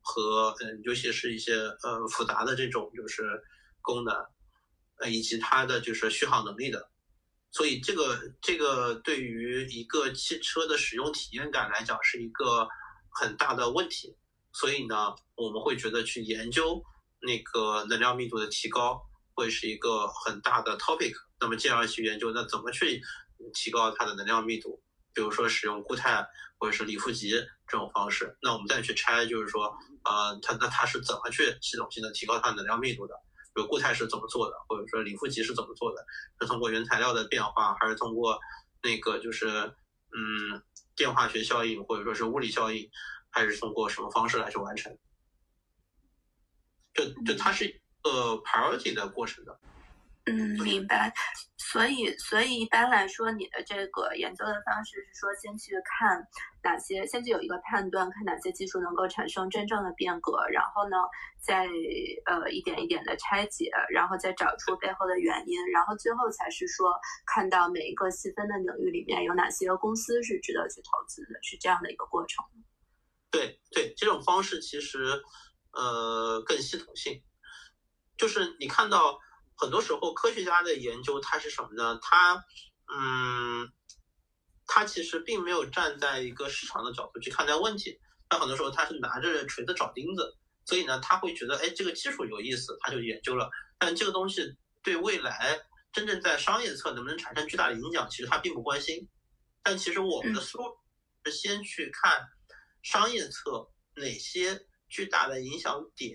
[0.00, 3.42] 和嗯，尤其是一些呃复杂的这种就是
[3.82, 4.14] 功能，
[5.00, 6.88] 呃以及它的就是续航能力的，
[7.50, 12.68] 所以这个这个对于一个汽车的使用体验感来讲是一个
[13.10, 14.16] 很大的问题，
[14.52, 16.80] 所以呢，我们会觉得去研究
[17.22, 19.02] 那个能量密度的提高
[19.34, 21.12] 会是一个很大的 topic。
[21.40, 23.02] 那么，接下来去研究那怎么去
[23.52, 24.80] 提高它的能量密度。
[25.14, 26.26] 比如说使用固态
[26.58, 27.30] 或者是锂负极
[27.66, 29.74] 这种方式，那我们再去拆，就是说，
[30.04, 33.14] 呃，它那它是怎么去系统性的提高它能量密度的？
[33.54, 36.04] 比如固态是怎么做的，或者说锂负极是怎么做的？
[36.40, 38.38] 是通过原材料的变化，还是通过
[38.82, 39.72] 那个就是
[40.12, 40.60] 嗯
[40.96, 42.90] 电化学效应，或者说是物理效应，
[43.30, 44.96] 还是通过什么方式来去完成？
[46.92, 47.72] 就就它是一
[48.02, 49.56] 个 priority 的过程的。
[50.26, 50.32] 嗯，
[50.62, 51.12] 明白。
[51.58, 56.26] 所以，所以一般来说，你的这个研究的方式是说，先去看
[56.62, 60.96] 哪些，先去有一个判断，看哪些技术能够产生真正的变革，然后呢，
[61.42, 61.66] 再
[62.26, 66.94] 呃一点一点的拆解，然后再找出背后的原因，然后最后才是说，
[67.26, 72.44] 看到每一个细分的领域里面有哪些公司是值得去投资的，是这样的一个过程。
[73.30, 75.22] 对对，这种方式其实
[75.72, 77.20] 呃更系统性，
[78.16, 79.18] 就是你看到。
[79.56, 81.98] 很多时候，科学家的研究它是什么呢？
[82.02, 82.44] 他，
[82.92, 83.70] 嗯，
[84.66, 87.98] 他其实并没有站在一个市场的角度去看待问题。
[88.28, 93.48] 他很多时候他是拿着锤子找钉子，所以呢，他会觉得，哎，这个技术有意思，他就研究了。
[93.78, 94.42] 但这个东西
[94.82, 95.60] 对未来
[95.92, 99.08] 真正在商业侧能不能产生巨大的影响，其实他并不关心。
[99.62, 100.64] 但其实我们的思路
[101.24, 102.20] 是先去看
[102.82, 106.12] 商业侧哪些巨大的影响点。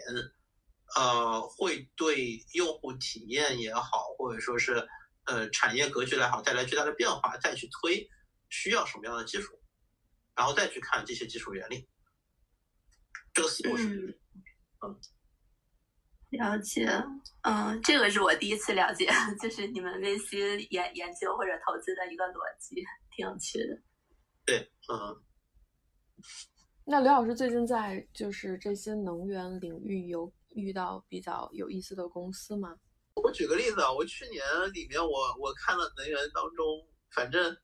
[0.96, 4.88] 呃，会对用户体验也好，或者说是
[5.26, 8.08] 呃产业格局来好带来巨大的变化，再去推
[8.50, 9.58] 需要什么样的技术，
[10.36, 11.88] 然后再去看这些技术原理。
[13.34, 14.20] 这个思路是，
[14.82, 15.00] 嗯，
[16.30, 16.86] 了解，
[17.44, 19.10] 嗯，这个是我第一次了解，
[19.42, 22.76] 就是你们 VC 研研究或者投资的一个逻辑，
[23.16, 23.82] 挺有趣的。
[24.46, 25.24] 对，嗯。
[26.86, 30.32] 那刘老师最近在就是这些能源领域有。
[30.56, 32.76] 遇到比较有意思的公司吗？
[33.22, 36.66] 我举个例子啊，我去年里面我我看了能源当中，
[37.12, 37.56] 反正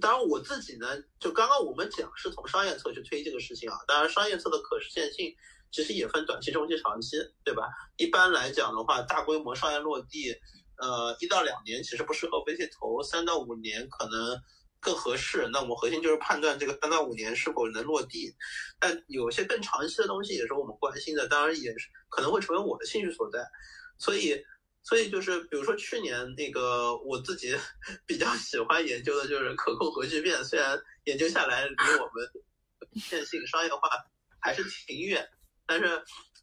[0.00, 0.86] 当然我自己呢，
[1.20, 5.34] 就刚刚我们讲是从商业侧去推这个事情啊，当然商业侧的可实现性
[5.70, 7.68] 其实也分短期、中期、长期，对吧？
[7.96, 10.34] 一般来讲的话，大规模商业落地，
[10.78, 14.40] 呃，一到两年其实不适合 VC 投，三到五年可能。
[14.84, 18.34] 更合适，那我们核心就是判断这个三到五年是否能落地。
[18.80, 23.38] 但有些更长期的东西也是我们关心的，当然也是可能会成为我的兴趣所在。
[23.96, 24.34] 所以，
[24.82, 27.56] 所以就是比如说去年那个我自己
[28.06, 33.88] 比较喜欢研究的就是可控核聚变，虽然研究下来离我们线性商业化
[34.40, 35.26] 还是挺远，
[35.66, 36.02] 但是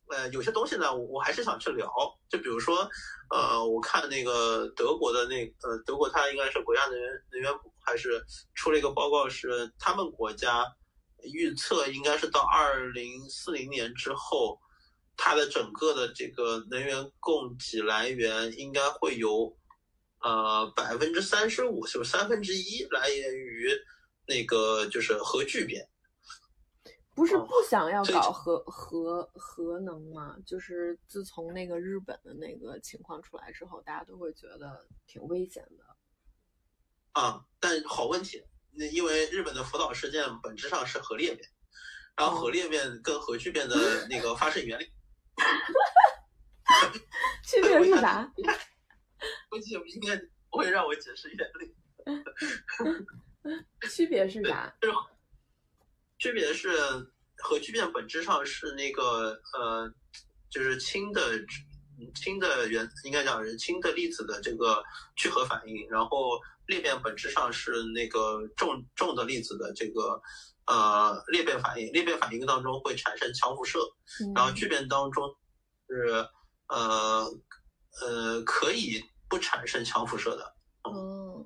[0.10, 1.88] 呃有些东西呢，我我还是想去聊。
[2.30, 2.89] 就比如说
[3.30, 7.73] 呃，我看那个德国的那呃德国它应该是国家能源能源部。
[7.82, 8.23] 还是
[8.54, 10.63] 出了一个报告，是他们国家
[11.23, 14.60] 预测应该是到二零四零年之后，
[15.21, 19.53] 它的整个的这个能源供给来源应该会有
[20.21, 23.69] 呃百分之三十五，就是三分之一来源于
[24.25, 25.86] 那个就是核聚变。
[27.13, 30.38] 不是不想要搞核核核能吗？
[30.45, 35.84] 就是自从那个日本的那个情况出来之后，大家都会觉得挺危险的。
[37.12, 41.45] 啊，但好问题，那因为日本的福岛事件本质上是核裂变，
[42.15, 44.89] 然后核裂变跟核聚变的那个发生原理，
[47.49, 48.31] 区别是啥？
[49.49, 50.15] 估计不应该
[50.49, 51.75] 不会让我解释原理。
[53.89, 54.73] 区别是啥？
[54.81, 54.95] 就是
[56.17, 56.69] 区别是
[57.38, 59.91] 核聚变本质上是那个呃，
[60.49, 61.21] 就是氢的
[62.13, 64.83] 氢的原应该讲是氢的粒子的这个
[65.15, 66.39] 聚合反应，然后。
[66.69, 70.21] 裂变本质上是那个重重的粒子的这个
[70.67, 73.79] 呃裂变反应，裂变反应当中会产生强辐射，
[74.35, 75.35] 然后聚变当中
[75.88, 76.23] 是
[76.69, 77.25] 呃
[78.01, 80.55] 呃可以不产生强辐射的。
[80.84, 81.43] 哦，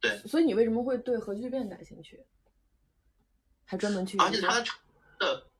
[0.00, 0.18] 对。
[0.26, 2.24] 所以你为什么会对核聚变感兴趣？
[3.64, 4.18] 还专门去？
[4.18, 4.78] 而且它的产
[5.18, 5.50] 的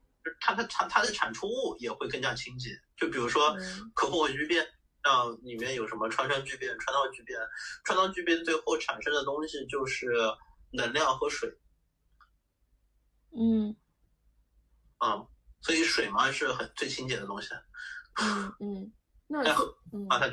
[0.40, 3.56] 它的产它的产出物也会更加清洁，就比如说
[3.94, 4.66] 可控核聚变。
[5.04, 7.38] 像里面有什么穿山聚变、川道聚变、
[7.84, 10.08] 川道聚变，最后产生的东西就是
[10.72, 11.48] 能量和水。
[13.30, 13.76] 嗯，
[14.98, 15.24] 啊，
[15.60, 17.50] 所以水嘛是很最清洁的东西。
[18.22, 18.92] 嗯嗯，
[19.26, 19.40] 那
[20.08, 20.28] 啊，它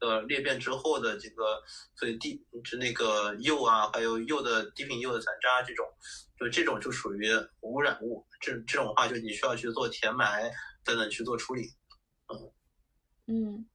[0.00, 1.62] 的裂变之后的这个，
[1.96, 5.86] 所以地就那个铀啊，还有铀的低频铀的残渣这种，
[6.38, 7.30] 就这种就属于
[7.60, 8.26] 污染物。
[8.40, 10.50] 这这种话就你需要去做填埋
[10.84, 11.72] 等等去做处理。
[12.28, 12.52] 嗯
[13.26, 13.66] 嗯。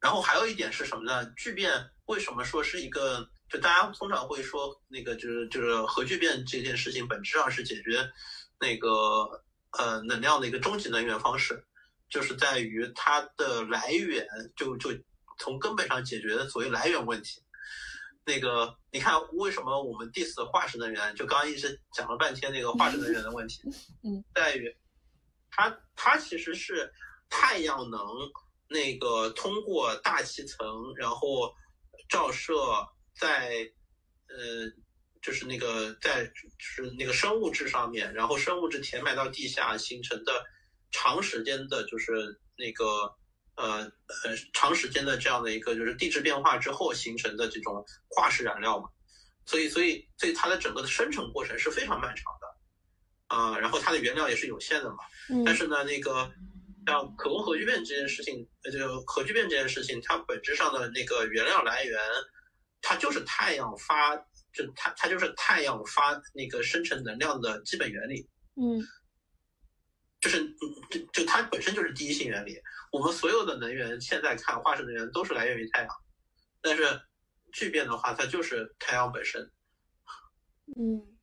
[0.00, 1.26] 然后还有一点是什么呢？
[1.36, 3.28] 聚变为什么说是一个？
[3.50, 8.08] 就大家通常会说那个，就是就是核聚变这件事情本质上是解决
[8.60, 8.88] 那个
[9.78, 11.64] 呃能量的一个终极能源方式，
[12.08, 14.90] 就是在于它的来源就就
[15.38, 17.42] 从根本上解决所谓来源问题。
[18.24, 21.14] 那个你看为什么我们 diss 化石能源？
[21.14, 23.62] 就刚刚一直讲了半天那个化石能源的问题，
[24.02, 24.76] 嗯，在于
[25.50, 26.92] 它它其实是
[27.28, 28.00] 太阳能。
[28.72, 31.52] 那个通过大气层，然后
[32.08, 32.54] 照射
[33.16, 33.68] 在
[34.28, 34.70] 呃，
[35.22, 40.44] 就是那个在就是那个生物质上面，然后生物质填埋到地下形成的
[40.90, 42.84] 长时间的，就是那个
[43.56, 43.90] 呃
[44.24, 48.88] 呃长时间的这样的一个就是地质变化之后形成的这种化石燃料嘛，
[49.44, 54.98] 所以所以所以它的整个的生成过程是非常漫长的，啊，然后它的原料也是有限的嘛，
[55.44, 56.32] 但是呢那个
[56.86, 62.00] 像可控核聚变这件事情，呃就核聚变这件事情，它本质上的那个原料来源，
[62.80, 64.16] 它就是太阳发，
[64.52, 68.80] 就它它就是太阳发那个生成能量的基本原理，嗯。
[70.20, 70.46] 就是
[70.90, 72.60] 就就它本身就是第一性原理。
[72.92, 75.88] 我们所有的能源现在看化石能源都是来源于太阳，
[76.60, 76.82] 但是
[77.54, 79.50] 聚变的话，它就是太阳本身。
[80.76, 81.16] 嗯，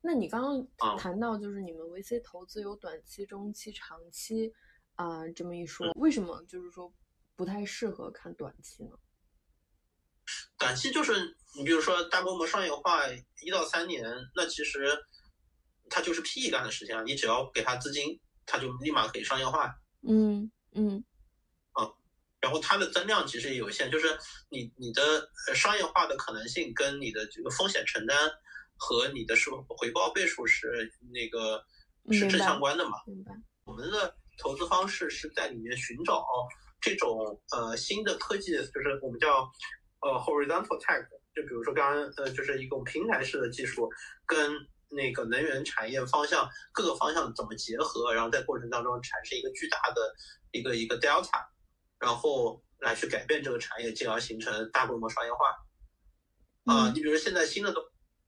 [0.00, 4.52] 那你刚刚谈到就是你们 VC 投资有短期、中期、长期
[4.94, 6.94] 啊这么一说，为什么就是说
[7.34, 8.90] 不太适合看短期呢？
[10.64, 11.12] 短期就是
[11.56, 13.02] 你比如说大规模商业化
[13.42, 14.02] 一到三年，
[14.34, 14.98] 那其实
[15.90, 18.18] 它就是 PE 干的事情啊，你只要给它资金。
[18.46, 19.74] 它就立马可以商业化，
[20.06, 21.02] 嗯嗯，
[21.72, 21.88] 啊，
[22.38, 24.18] 然后它的增量其实也有限，就是
[24.50, 28.30] 你你的商业化的可能性跟你的这个风险承担
[28.76, 31.64] 和你的收回报倍数是那个
[32.12, 32.98] 是正相关的嘛？
[33.06, 33.32] 明白。
[33.64, 36.22] 我们的投资方式是在里面寻找
[36.82, 39.50] 这种呃新的科技，就是我们叫
[40.04, 41.02] 呃 horizontal tech，
[41.34, 43.88] 就比如说刚刚呃就是一种平台式的技术
[44.26, 44.54] 跟。
[44.90, 50.14] 那个能源产业方向各个方向怎么结合，然后在过程当中产生一个巨大的
[50.52, 51.44] 一个一个 delta，
[51.98, 56.72] 然后来去改变这个产业，进而形成大规模商业化。
[56.72, 57.80] 啊，你比如说现在新的都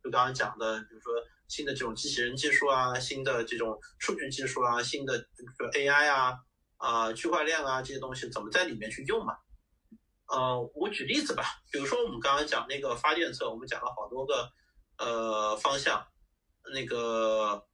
[0.02, 1.12] 就刚刚讲的，比如说
[1.46, 6.34] 新的这种机器人技术啊，新的这种数据技术啊，新的比如说 AI 啊
[6.78, 9.36] 啊区块链啊这些东西怎么在里面去用嘛？
[10.28, 14.50] 呃，我举例子吧，比如说我们刚刚讲那个发电侧，我们讲了好多个
[14.98, 16.06] 呃方向。
[16.74, 17.64] 那个，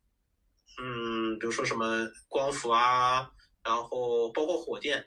[0.79, 3.27] 嗯，比如说什么光伏啊，
[3.65, 5.03] 然后包括火电，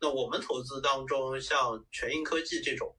[0.00, 2.96] 那我们投资当中像全印科技这种，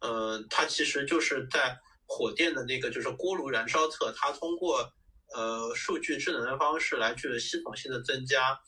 [0.00, 4.90] 呃，它其实就是在火电的那个就是锅炉燃烧侧，它通过
[5.34, 8.58] 呃数据智能的方式来去系统性的增加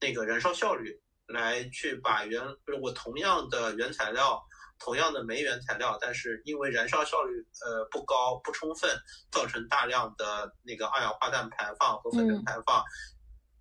[0.00, 1.02] 那个燃烧效率，
[1.32, 4.42] 来去把原就是我同样的原材料。
[4.84, 8.90] 同样的煤原材料，但是因为燃烧效率呃不高不充分，
[9.30, 12.82] 造成大量的那个二氧化碳排放和粉尘排放，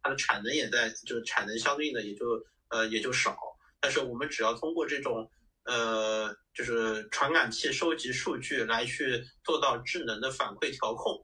[0.02, 2.26] 它的产能也在就产能相应的也就
[2.70, 3.38] 呃也就少。
[3.80, 5.30] 但是我们只要通过这种
[5.66, 11.24] 呃就是传感器收集数据来去做到智能的反馈调控，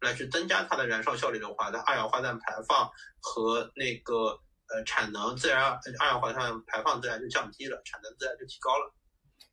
[0.00, 2.90] 来去增加它的燃烧效率的话，它二氧化碳排放
[3.20, 4.40] 和那个
[4.74, 5.62] 呃产能自然
[6.00, 8.92] 二氧化碳排放自然就降低了，产能自然就提高了。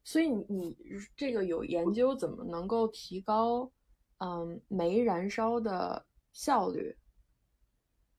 [0.03, 0.75] 所以你
[1.15, 3.71] 这个有研究怎么能够提高，
[4.17, 6.03] 嗯，煤燃烧的
[6.33, 6.97] 效率？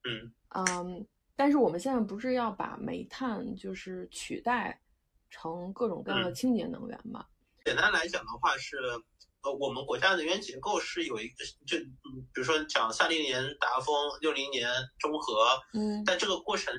[0.05, 4.81] 嗯嗯，但是我们现在不是要把煤炭就是取代
[5.29, 7.25] 成各种各样的清洁能源吗？
[7.65, 8.77] 简单来讲的话是，
[9.41, 16.73] 呃，我们国家能源结构是有一个，就嗯，比如说讲三零年达峰，六零年中和，嗯，但这个过程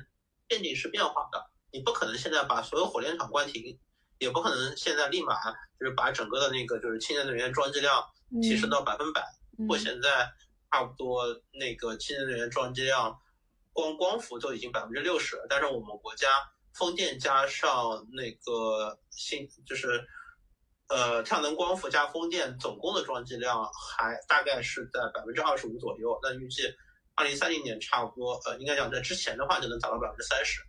[0.49, 3.79] 渐进式变化的，你不可能现在把所有火电厂关停。
[4.17, 5.35] 也不可能现在立马
[5.77, 8.01] 就是把整个的那个就是清洁能源装机量
[8.41, 9.21] 提升到百分百。
[9.67, 10.25] 我现在
[10.71, 13.19] 差不多那个清洁能源装机量，
[13.73, 15.45] 光光伏都已经百分之六十了。
[15.49, 16.29] 但是我们国家
[16.73, 20.01] 风电加上那个新就是
[20.87, 26.17] 呃太阳能光伏加风电总共的装机量还大概是在百分之二十五左右。
[26.23, 26.63] 那预计
[27.15, 30.61] 二零三零年差不多呃应该讲在之前的话就能达到百分之三十。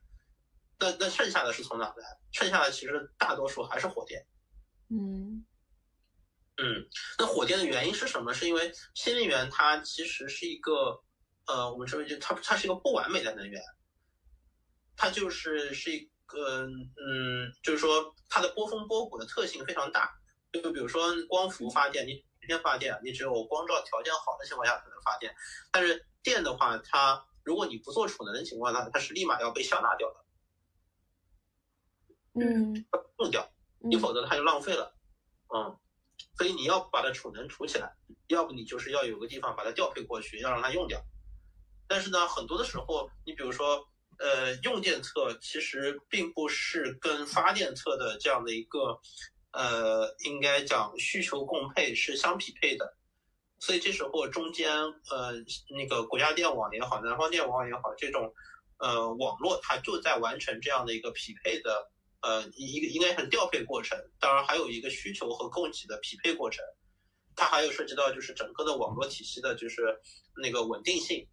[0.78, 2.18] 那那剩下的是从哪来？
[2.32, 4.24] 剩下的其实大多数还是火电。
[4.90, 5.44] 嗯
[6.58, 6.88] 嗯，
[7.18, 8.32] 那火电的原因是什么？
[8.32, 11.02] 是因为新能源它其实是一个
[11.46, 13.62] 呃，我们称为就它它是一个不完美的能源，
[14.96, 20.14] 它就是是一个嗯，就是说它的波峰波谷的特性非常大。
[20.52, 25.34] 就比如说光伏发电，你白天发电，你只有光照条件好的情况下才能发电。
[25.70, 30.24] 但是电的话，它如果你不做储能的情况下，它是立马要被消纳掉的。
[32.40, 32.84] 嗯，
[33.20, 33.48] 用掉，
[33.78, 34.92] 你否则它就浪费了，
[35.54, 35.78] 嗯，
[36.36, 37.94] 所以你要把它储能储起来，
[38.26, 41.00] 要不你就是要有个地方把它调配过去，要让它用掉。
[41.86, 43.86] 但是呢，很多的时候，你比如说，
[44.18, 49.00] 呃，用电侧其实并不是跟发电侧的这样的一个，
[49.52, 52.96] 呃，应该讲需求共配是相匹配的，
[53.58, 54.70] 所以这时候中间，
[55.10, 55.32] 呃，
[55.70, 58.32] 那个国家电网也好，南方电网也好，这种，
[58.78, 61.90] 呃，网络它就在完成这样的一个匹配的。
[62.22, 66.64] 呃，一个应该是调配过程，当然还有一个需求和供给的匹配过程，
[67.36, 69.96] 它还有涉及到就是整个的网络体系的，就是
[70.42, 71.28] 那个稳定性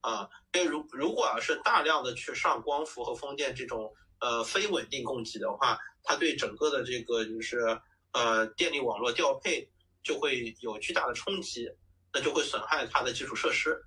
[0.00, 0.28] 啊。
[0.52, 7.80] 因为如如果要是大量的去上光伏和风电这种呃非稳定供给的话，它对整个的这个就是
[8.12, 9.68] 呃电力网络调配
[10.08, 11.68] 就会有巨大的冲击，
[12.14, 13.84] 那就会损害它的基础设施。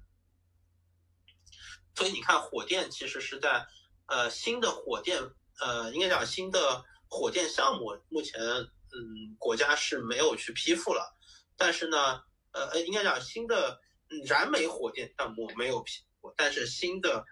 [1.96, 3.66] 所以你看，火电其实是在
[4.06, 5.20] 呃新的火电
[5.60, 11.18] 呃应该讲新的火电项目，目前嗯国家是没有去批复了，
[11.58, 13.82] 但是呢呃呃应该讲新的
[14.28, 16.04] 燃煤火电项目没有批，
[16.38, 17.26] 但是新的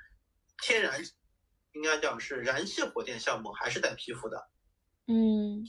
[0.63, 0.99] 天然
[1.73, 4.49] 应该讲是燃气火电项目还是在批复的，
[5.05, 5.63] 嗯，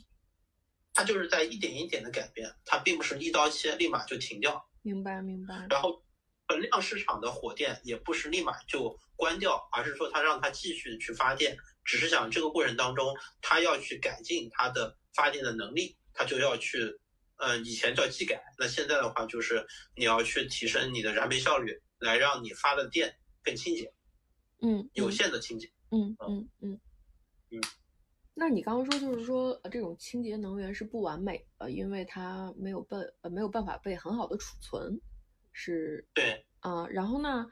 [0.92, 4.68] 它就是在一点一点的改变，它并不是一刀切立马就停掉。
[4.82, 5.66] 明白明白。
[5.68, 6.02] 然后，
[6.46, 16.98] 本量市场的火电也不是立马就关掉，而是说它让它继续去发电，只是讲这个过程当中，它要去改进它的发电的能力，它就要去，
[17.36, 23.92] 呃，以前叫技改，那现在的话就是你要去提升你的燃煤效率，来让你发的电更清洁，
[24.62, 25.70] 嗯，有限的清洁。
[25.90, 26.80] 嗯嗯嗯
[27.50, 27.62] 嗯。
[28.40, 34.98] 那你刚刚说就是说，呃，这种清洁能源是不完美的，因为它没有办呃没有办法被很好的储存，
[35.52, 37.46] 是，对，啊、然后呢，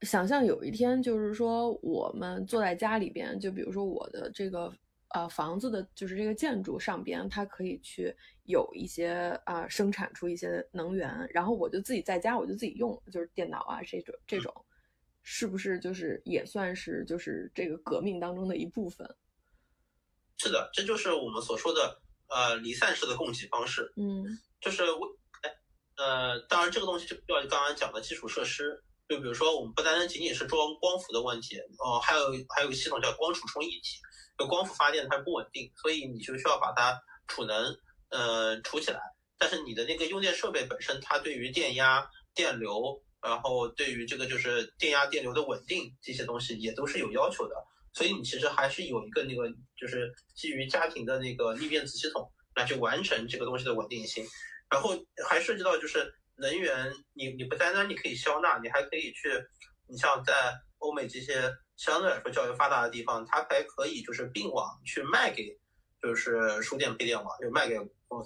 [0.00, 4.74] 想象有一天就是说我们坐在家里边，就比如说我的这个
[5.10, 8.12] 呃房子的，就是这个建筑上边，它可以去
[8.46, 14.52] 有一些啊、生产出一些能源，然后我就自己在家我就自己用，就是电脑啊这种这种，
[15.22, 19.08] 是不是就是也算是就是这个革命当中的一部分？
[20.42, 23.92] 是的，这就是我们所说的呃离散式的供给方式。
[23.96, 24.24] 嗯
[24.60, 25.08] 就是为，
[25.42, 25.54] 哎，
[25.96, 34.00] 呃，当然这个东西就要刚刚讲的基础设施，就比如说我们不单单仅仅是装光伏的问题，哦、还有还有个系统叫光储充一体，
[34.36, 37.76] 就光伏发电它不稳定，所以你就需要把它储能，
[38.10, 39.00] 呃，储起来。
[39.38, 47.54] 但是你的那个用电设备本身，它对于电压、电流，然后对于这个就是电压、电流的稳定这些东西也都是有要求的。
[47.92, 54.24] 所以你其实还是有一个那个就是基于家庭的那个逆变子系统来去完成这个东西的稳定性。
[54.70, 54.90] 然后
[55.28, 59.28] 还涉及到就是能源，你你不单单你可以消纳，你还可以去，
[59.86, 60.32] 你像在
[60.78, 65.58] 欧美这些相对来说较为发达的地方，它还可以就是并网去卖给
[66.00, 67.76] 就是输电配电网，就卖给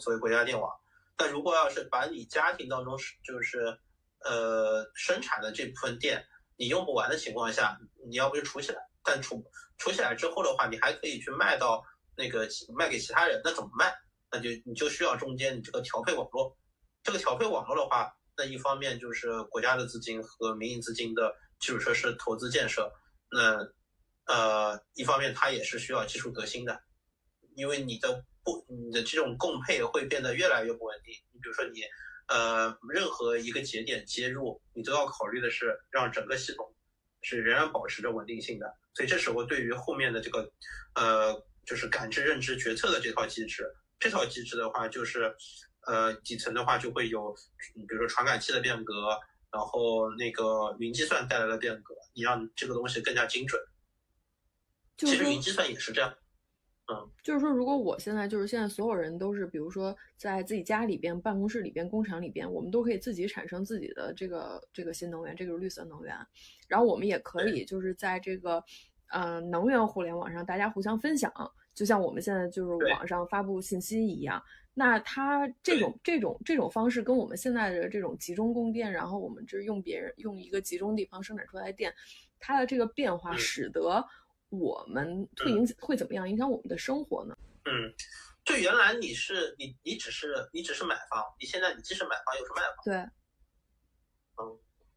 [0.00, 0.70] 所谓国家电网。
[1.16, 3.76] 但如果要是把你家庭当中是就是
[4.20, 6.24] 呃生产的这部分电
[6.56, 7.76] 你用不完的情况下，
[8.08, 9.40] 你要不就储起来，但储
[9.78, 11.80] 储起来之后的话，你还可以去卖到
[12.16, 13.94] 那个卖给其他人，那怎么卖？
[14.32, 16.58] 那就你就需要中间你这个调配网络。
[17.04, 22.92] 这个调配网络的话，那一方面就是国家的资金和民营资金的基础设施投资建设，
[23.30, 23.64] 那
[24.26, 26.82] 呃一方面它也是需要技术革新的，
[27.54, 31.14] 因为你的不你的这种供配会变得越来越不稳定。
[31.30, 31.82] 你比如说你
[32.26, 36.74] 呃任何一个节点接入，你都要考虑的是让整个系统
[37.22, 38.66] 是仍然保持着稳定性的。
[38.96, 40.50] 所以这时候对于后面的这个
[40.94, 41.34] 呃
[41.66, 43.62] 就是感知、认知、决策的这套机制，
[43.98, 45.36] 这套机制的话就是
[45.86, 47.30] 呃底层的话就会有，
[47.74, 49.18] 比如说传感器的变革，
[49.52, 53.60] 然后那个云计算带来的变革，你让这个东西更加精准。
[54.96, 56.16] 其实云计算也是这样。
[56.88, 66.16] 嗯就是说，如果我现在就是现在所有人都是，比如说在自己家里边、办公室里边、工厂里边，我们都可以自己产生自己的这个这个新能源，这个是绿色能源。
[66.66, 68.62] 然后我们也可以就是在这个
[69.10, 71.32] 呃能源互联网上大家互相分享，
[71.74, 74.42] 就像我们现在就是网上发布信息一样。
[74.74, 81.94] 那它这种这种这种方式跟我们现在的这种集中供电，然后我们这用别人用一个集中地方生产出来的电，
[82.38, 83.38] 它的这个变化嗯。
[83.38, 84.04] 使得
[84.50, 87.34] 我们会影会怎么样影响我们的生活呢？
[87.64, 87.92] 嗯，
[88.44, 92.94] 就原来你是你你只是你只是买房，你现在你既是买房又是卖房，对，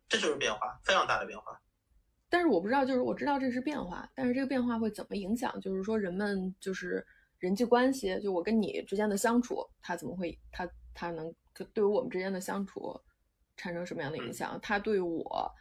[0.09, 1.61] 这就是变化，非常大的变化。
[2.27, 5.57] 但是我不知道，就是我知道这是变化，但是这个变化会怎么影响？
[5.61, 7.05] 就是说人们就是
[7.37, 11.33] 人际关系，就我跟你之间的相处，它怎么会，它它能
[11.73, 12.99] 对于我们之间的相处
[13.55, 14.59] 产生什么样的影响？
[14.61, 15.51] 它对我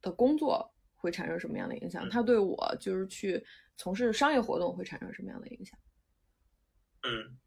[0.00, 2.06] 的工作会产生什么样的影响？
[2.06, 3.42] 嗯它对我就是去
[3.76, 5.78] 从事商业活动会产生什么样的影响？
[7.04, 7.38] 嗯，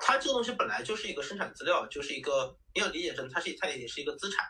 [0.00, 4.44] 它这个东西本来就是一个生产资料，就是一个你要理解成它是它也是一个资产，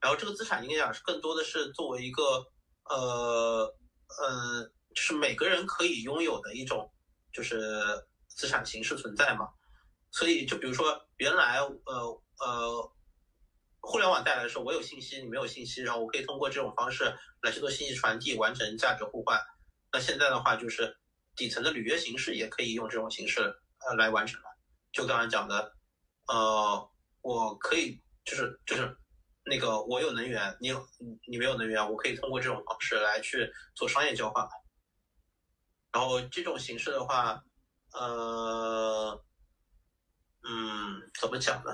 [0.00, 2.22] 然后这个资产应该讲是更多的是作为一个
[2.88, 3.74] 呃
[4.20, 4.64] 呃，
[4.94, 6.90] 就是每个人可以拥有的一种
[7.32, 7.82] 就是
[8.28, 9.48] 资产形式存在嘛。
[10.10, 12.92] 所以就比如说原来呃呃，
[13.80, 17.12] 互联网带来的是我有信息，你没有信息，然后我可以通过这种方式
[17.42, 19.40] 来去做信息传递，完成价值互换。
[19.92, 20.96] 那现在的话就是
[21.36, 24.46] 底层的履约形式也可以用这种形式呃来完成了。
[24.94, 25.76] 就刚才讲的，
[26.28, 26.90] 呃，
[27.20, 28.96] 我可以就是就是
[29.44, 30.72] 那个我有能源，你
[31.26, 34.48] 你没有能源，我可以通过这种方式来去做商业交换。
[35.90, 37.44] 然后这种形式的话，
[37.92, 39.24] 呃，
[40.44, 41.72] 嗯，怎么讲呢？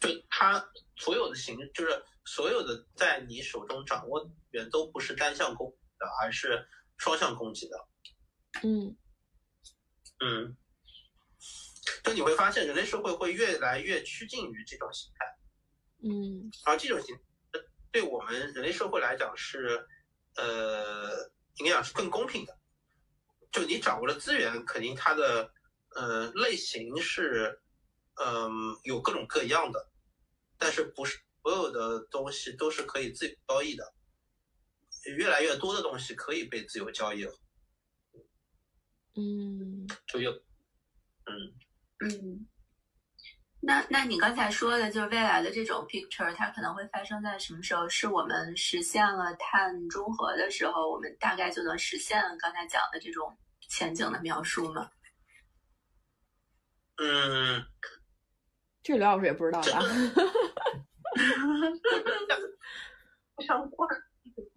[0.00, 6.66] 就它所有的形，就是所有的在你手中掌握的源都不是单向供的，而是
[6.98, 7.88] 双向供给的。
[8.64, 8.96] 嗯
[10.20, 10.56] 嗯，
[12.02, 15.26] 就你会发现，人类社会会越来越趋近于这种形态。
[16.06, 17.18] 嗯而这种形，
[17.90, 19.86] 对我们人类社会来讲是，
[20.36, 22.58] 呃，应该讲是更公平的。
[23.50, 25.50] 就你掌握的资源，肯定它的
[25.94, 27.60] 呃类型是，
[28.16, 29.90] 嗯、有各种各样的，
[30.58, 33.94] 但是不是所有的东西都是可以自由交易的。
[35.16, 37.32] 越来越多的东西可以被自由交易了，
[39.16, 40.30] 嗯左右，
[41.24, 41.32] 嗯。
[42.00, 42.44] 嗯，
[43.60, 47.88] 那那你刚才说的，就是未来的这种 picture，它可能会发生在什么时候？
[47.88, 53.38] 是我们实现了碳中和的时候，我们大概就能实现刚才讲的这种
[53.68, 54.90] 前景的描述吗？
[56.96, 57.64] 嗯，
[58.82, 59.80] 这个刘老师也不知道吧？
[63.36, 63.88] 不相关，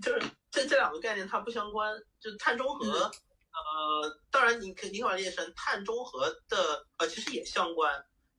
[0.03, 1.95] 就是这这两个概念它不相关。
[2.19, 3.09] 就碳中和，
[3.57, 7.91] 呃，当然你可你可以把它理解成碳中和的，呃，其实也相关。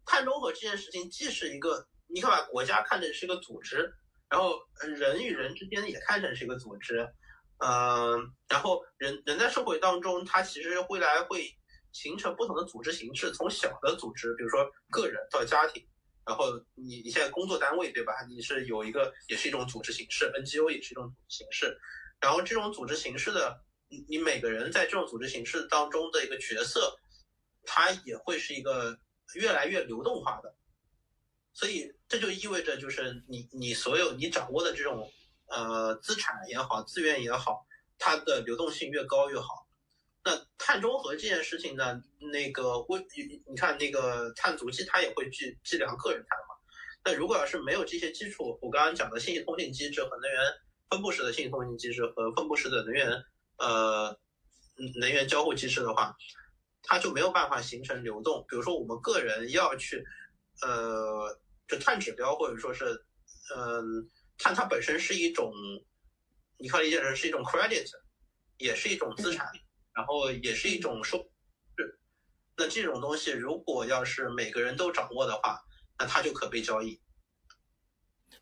[0.07, 3.93] 碳中和这件事情既是一个，你可以把国家看成是一个组织，
[4.29, 4.59] 然后
[4.99, 7.07] 人与人之间也看成是一个组织，
[7.59, 11.51] 嗯、然后人人在社会当中，它其实未来会
[11.93, 15.87] 形成不同的组织形式，从小的组织，比如说个人到家庭。
[16.27, 16.45] 然后
[16.75, 18.13] 你你现在工作单位对吧？
[18.29, 21.79] 你是有一个也是一种组织形式，NGO 也是一种组织形式。
[22.21, 23.59] 然后这种组织形式的，
[23.89, 26.97] 你你每个人在这种组织形式当中的一个角色，
[27.65, 28.99] 它也会是一个
[29.35, 30.55] 越来越流动化的。
[31.53, 35.11] 所以这就意味着，就是你你所有你掌握的这种
[35.49, 37.67] 呃资产也好，资源也好，
[37.99, 39.67] 它的流动性越高越好。
[40.25, 42.01] 那碳中和这件事情呢，
[42.33, 46.55] 那个为你你看那个碳足迹，它也会计计量个人碳嘛。
[47.05, 50.41] 那如果要是没有这些基础，我刚刚讲的信息通信机制和能源
[50.91, 53.11] 分布式的信息通信机制和分布式的能源
[53.59, 54.11] 呃
[54.77, 56.17] 嗯能源交互机制的话，
[56.83, 58.45] 它就没有办法形成流动。
[58.49, 60.05] 比如说我们个人要去
[60.63, 62.85] 呃就碳指标或者说是
[63.57, 65.53] 嗯、碳它本身是一种，
[66.59, 67.89] 你可以理解成是一种 credit，
[68.59, 69.51] 也是一种资产。
[69.95, 71.19] 然后也是一种收
[71.77, 71.99] 是，
[72.57, 75.59] 那这种东西如果要是每个人都掌握的话，
[75.99, 77.01] 那它就可被交易。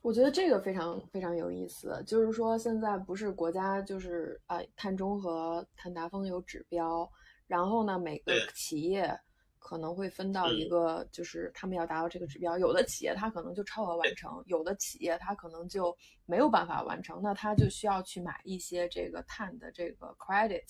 [0.06, 7.10] 我觉得这个非常非常有意思，就是说现在不是国家就是呃碳中和、碳达峰有指标，
[7.48, 9.18] 然后呢每个企业
[9.58, 15.92] 可能会分到一个，就是他们要达到这个指标，有的企业它可能就超额完成，有的企业它可能就
[16.24, 20.62] 没有办法完成，那它就需要去买一些这个碳的这个 credit，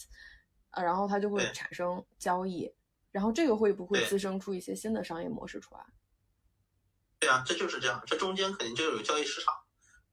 [0.71, 2.73] 呃，然后它就会产生交易，
[3.13, 5.85] 然后这个会不会滋生出一些新的商业模式出来？
[7.19, 9.55] 对啊，这就是这样，这中间肯定就有交易市场。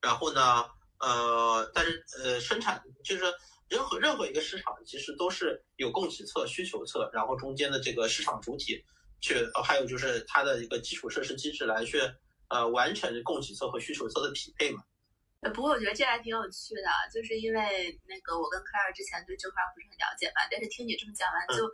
[0.02, 0.66] 然后呢，
[1.00, 3.24] 呃，但是呃，生产就是
[3.70, 8.84] 任何任何一个市场其实都是有供给侧、需求侧，然后中间的这个市场主体
[9.22, 12.00] 去，呃还有就是它的一个基础设施机制来去
[12.50, 14.84] 呃完成供给侧和需求侧的匹配嘛。
[15.42, 21.72] 呃，不过我觉得这还挺有趣的，就是因为那个我跟 Claire 之前对这块不是很了解嘛，但是听你这么讲完就，嗯，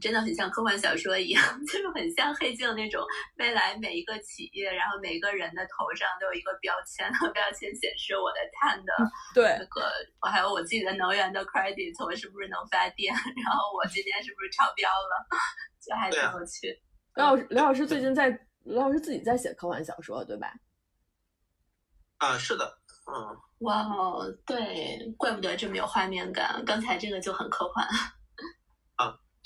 [0.00, 3.04] 真的很像科幻小说一样， 就是很像黑镜那种
[3.36, 8.92] 未来每一个企业，然后每一个人的头上都有一个标签， 标签显示我的碳的
[9.34, 13.14] 对那个，我还有我自己的能源的 credit，我是不是能发电，
[13.44, 15.26] 然后我今天是不是超标了，
[15.80, 16.80] 就还挺有趣。
[17.14, 18.28] 刘老师，刘老师最近在，
[18.64, 20.52] 刘老师自己在写科幻小说，对吧？
[22.18, 23.36] 啊，是的，嗯。
[23.60, 27.86] 哇哦，对，怪不得这么有画面感，刚才这个就很科幻。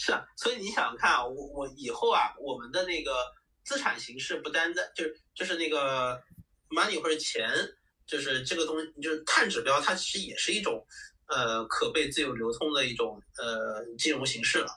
[0.00, 3.26] 是啊，所以你想看啊，我我以后啊，我们的那个
[3.64, 6.16] 资产形式不单单就是就是那个
[6.70, 7.50] money 或者钱，
[8.06, 10.86] 就是这个东西，就是碳指标，它其实也是一种
[11.26, 14.70] 呃可被自由流通的一种呃金融形式了。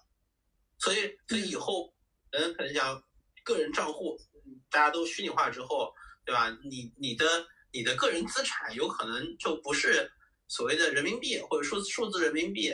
[0.79, 1.93] 所以所以以后
[2.31, 3.03] 人可能讲
[3.43, 4.17] 个人账户，
[4.71, 5.93] 大家都虚拟化之后，
[6.25, 6.49] 对吧？
[6.63, 10.11] 你你的你的个人资产有可能就不是
[10.47, 12.73] 所谓的人民币或者数数字人民币。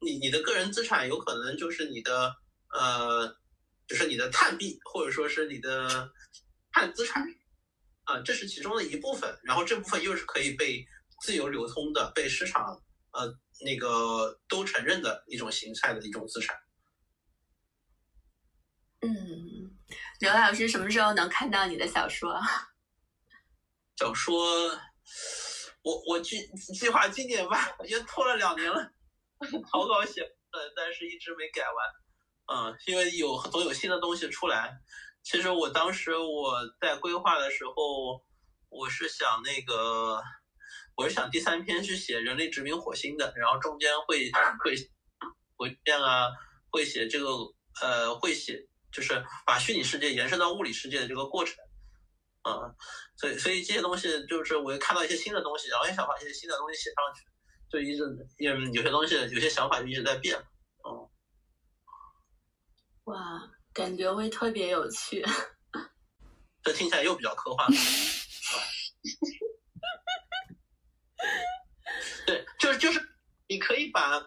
[0.00, 2.34] 你你的个人资产有可能就是你的
[2.72, 3.36] 呃，
[3.86, 6.10] 就是你的碳币，或者说是你的
[6.72, 7.22] 碳资产，
[8.04, 9.38] 啊、这是其中的一部分。
[9.42, 10.86] 然后这部分又是可以被
[11.22, 12.80] 自由流通的，被市场
[13.12, 13.34] 呃
[13.64, 16.56] 那个都承认的一种形态的一种资产。
[19.00, 19.08] 嗯，
[20.20, 22.38] 刘老师什么时候能看到你的小说？
[23.96, 24.68] 小说，
[25.82, 26.46] 我我计
[26.78, 28.92] 计划今年吧， 已经拖了两年了，
[29.70, 31.76] 草稿写了，但是一直没改完。
[32.50, 34.78] 嗯，因为有总有新的东西出来。
[35.22, 38.22] 其实我当时我在规划的时候，
[38.70, 40.22] 我是想那个，
[40.96, 44.30] 我是想第三篇去写人类殖民火星的，然后中间会
[44.64, 44.74] 会
[45.56, 46.28] 会这样啊，
[46.70, 47.28] 会写这个
[47.82, 51.54] 呃，会写就是把虚拟世界延伸到物理世界的这个过程。
[52.48, 52.74] 嗯，
[53.18, 57.26] 所以所以这些东西就是我又看到一些新的东西，然后也想把一些新的东西写上去，
[57.70, 58.04] 就一直
[58.38, 60.36] 嗯有些东西有些想法就一直在变。
[60.82, 61.10] 哦，
[63.04, 63.50] 哇。
[63.74, 65.24] 感觉会特别有趣，
[66.64, 67.68] 这听起来又比较科幻。
[72.26, 73.00] 对，就是就是，
[73.46, 74.18] 你可以把，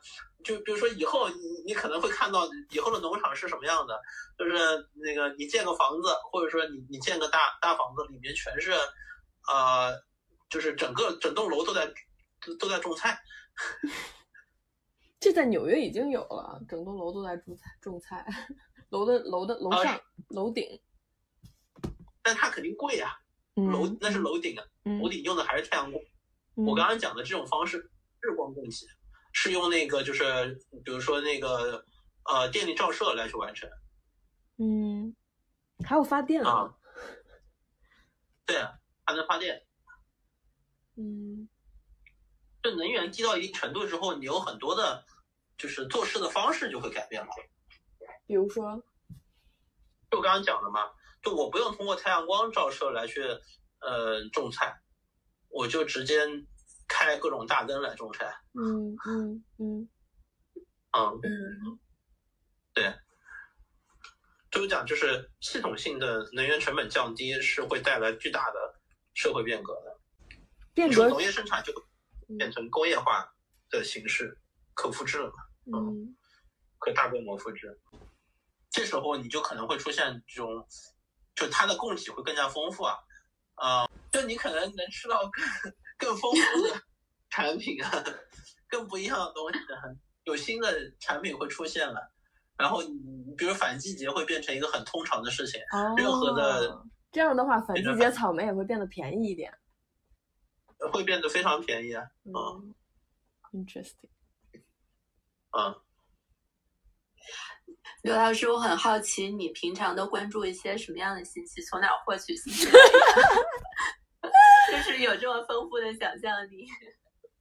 [0.46, 1.36] 就比如说以后你
[1.66, 4.00] 你可能会看到以后的农场是什么样的，
[4.38, 4.54] 就是
[4.94, 8.72] 那个你建个房子，或者说你你建个大大房子，里面全是，
[9.52, 10.02] 呃，
[10.50, 11.92] 就是整个整栋楼都在
[12.60, 13.20] 都在种菜。
[15.20, 18.26] 这在纽约已经有了，整栋楼都在种菜种菜。
[18.90, 20.82] 楼的楼的楼上楼顶，
[22.22, 23.12] 但它肯定贵啊。
[23.56, 24.66] 楼那是楼顶啊，
[25.02, 26.04] 楼顶用的还是太阳光。
[26.56, 28.70] 我刚刚讲的这种方式，日光供给
[29.34, 31.86] 是用那个就是比如说那个
[32.26, 33.70] 呃电力照射来去完成。
[34.58, 35.16] 嗯，
[35.86, 36.76] 还有发电啊？
[38.46, 38.74] 对啊，
[39.06, 39.66] 还能发电。
[40.98, 41.48] 嗯，
[42.62, 45.04] 这能源低到一定程度之后，你有很多的，
[45.58, 47.30] 就是做事的方式就会改变了。
[48.28, 48.82] 比如说，
[50.10, 50.90] 就我刚刚讲的嘛，
[51.22, 53.22] 就我不用通过太阳光照射来去
[53.80, 54.80] 呃种菜，
[55.50, 56.16] 我就直接
[56.88, 58.34] 开各种大灯来种菜。
[58.54, 59.90] 嗯嗯嗯
[60.94, 61.80] 嗯
[62.74, 62.94] 对，
[64.50, 68.80] 就讲就是系统性的能源成本降低是会带来巨大的
[69.14, 69.98] 社会变革的。
[70.74, 71.74] 变革，农业生产就
[72.38, 73.26] 变成工业化
[73.70, 74.38] 的形式，
[74.74, 75.80] 可复制了嘛？
[75.80, 76.16] 嗯，
[76.80, 77.80] 可大规模复制。
[78.70, 80.66] 这时候你就可能会出现这种，
[81.36, 82.96] 就它的供给会更加丰富啊，
[83.56, 86.82] 啊，就你可能能吃到更更丰富的
[87.30, 87.92] 产品啊，
[88.70, 89.60] 更不一样的东西，
[90.24, 92.12] 有新的产品会出现了，
[92.58, 95.60] 然后你比如反季节会变成一个很通常的事情，
[95.98, 99.54] 任何的这样的话，反季节草莓也会变得便宜一点，
[100.90, 102.74] 会变得非常便宜啊，嗯
[103.54, 104.10] ，interesting，
[105.52, 105.82] 嗯。
[108.04, 111.62] 刘老师，我很好奇，你平常都关注一些什么样的信息？
[111.62, 112.66] 从哪获取信息？
[114.72, 116.68] 就是有这么丰富的想象力。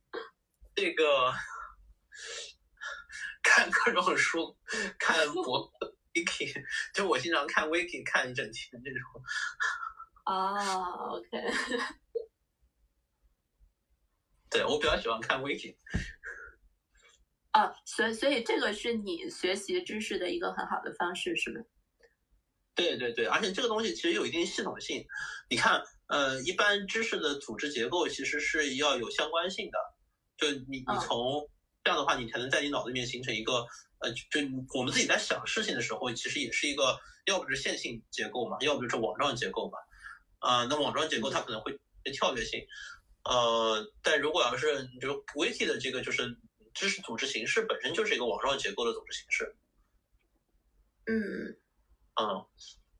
[0.77, 1.33] 这个
[3.43, 4.55] 看各种书，
[4.99, 5.73] 看博
[6.13, 6.53] wiki，
[6.93, 9.23] 就我经常看 wiki 看一整天这种。
[10.27, 11.29] 哦，OK。
[14.51, 15.77] 对我比较喜欢看 wiki。
[17.53, 21.61] 啊，所以所以这个是你学习知识的一个很好的方式，是吗？
[22.77, 25.05] 对对对，而且这个东西其实有一定系统性。
[25.49, 29.79] 你看，呃，一般知识的组织结构其实是要有相关性的。
[30.39, 31.51] 就你你从
[31.83, 33.67] 这样的话，你才能在你脑子里面形成一个
[33.99, 34.41] 呃，就
[34.73, 36.97] 我们自己在想事情的时候，其实也是一个
[37.27, 39.79] 要不是线性结构嘛，要不就是网状结构嘛。
[40.39, 41.77] 啊，那网状结构它可能会
[42.13, 42.65] 跳跃性。
[43.25, 46.39] 呃，但如果要是比如 Wiki 的这个就是。
[46.73, 49.57] 知识组织形式本身就是一个网状结构的组织形式。
[51.07, 51.59] 嗯
[52.15, 52.47] 嗯，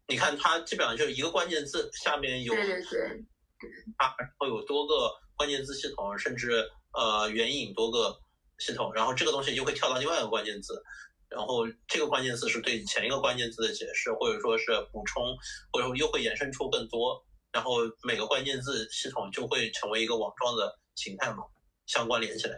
[0.09, 8.21] 你看它基本上就是一个关键字下面有，对对对，它会有多个关键字系统，甚至呃援引多个
[8.59, 10.83] 系统，然后这个东西就会跳到另外一个关键字，
[11.29, 15.25] 然后这个关键字是对前一个关键字的解释，或者说是补充，
[15.73, 21.45] 或者说又会延伸出更多，然后每个关键字系统就会成为一个网状的形态嘛，
[21.87, 22.57] 相关联起来。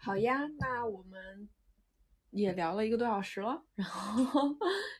[0.00, 1.48] 好呀，那我们
[2.30, 4.48] 也聊了一个多小时了，然后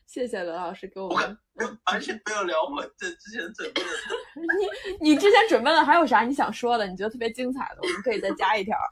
[0.05, 1.37] 谢谢刘老师给我们。
[1.85, 3.89] 完全没有聊我这之前准备的。
[4.99, 6.87] 你你之前准备的还有啥你想说的？
[6.87, 8.77] 你觉得特别精彩的，我们可以再加一条。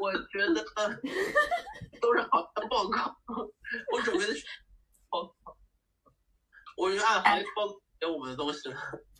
[0.00, 0.64] 我觉得
[2.00, 3.16] 都是好的报告。
[3.92, 4.44] 我准备的是
[5.08, 5.34] 报
[6.78, 7.66] 告，我就按行业报
[7.98, 8.68] 给我们的东西。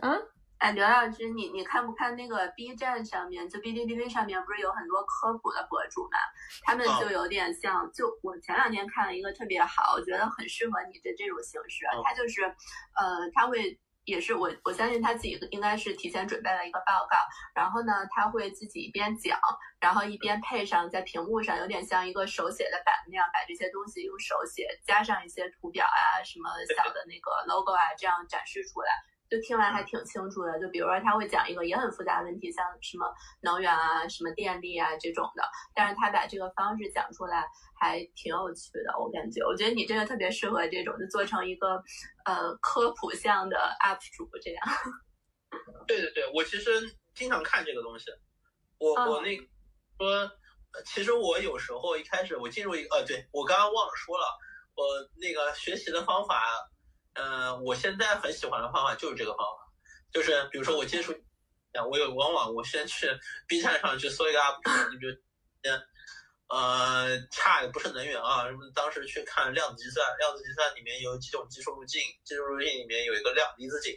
[0.02, 0.16] 嗯？
[0.58, 6.18] 哎，刘老师，你你看不看那个 B 站上面，就哔哩哔哩上面不是有很多科普的博主嘛？
[6.64, 11.86] 他们就有点像，就我前两天看了一个特别好，我觉得很适合你的这种形式。
[12.04, 13.78] 他就是，呃，他会
[14.08, 17.16] 也是我我相信他自己应该是提前准备了一个报告，
[17.54, 19.38] 然后呢，他会自己一边讲，
[19.78, 28.90] 然后一边配上在屏幕上有点像一个手写的版那样，把这些东西用手写加上一些图表啊，什么小的那个 logo 啊，这样展示出来。
[29.30, 33.06] 就听完还挺清楚的，就比如说他会讲一个也很复杂的问题，像什么
[33.42, 35.42] 能源啊、什么电力啊这种的，
[35.74, 37.46] 但是他把这个方式讲出来
[37.78, 39.42] 还挺有趣的，我感觉。
[39.44, 41.82] 我觉得你这个特别适合这种，就做成一个
[42.24, 44.66] 呃科普向的 UP 主这样。
[45.86, 46.70] 对对对，我其实
[47.14, 48.10] 经常看这个东西，
[48.78, 49.36] 我我那
[49.98, 50.30] 说，
[50.86, 54.24] 其实我有时候一开始我进入一个呃，对我刚刚忘了说了，
[54.74, 54.84] 我
[55.20, 56.42] 那个学习的方法。
[57.18, 59.66] 嗯，我现在很喜欢的方法就是这个方法，
[60.12, 61.12] 就是比如说我接触，
[61.90, 63.08] 我有往往我先去
[63.48, 65.12] B 站上去搜一个 UP 主，你比如，
[65.64, 65.74] 先，
[66.48, 73.92] 呃，差的不是能源啊，什么当时去看量子计算，量子计算里面有几种技术路径，技术路径里面有一个量离子井，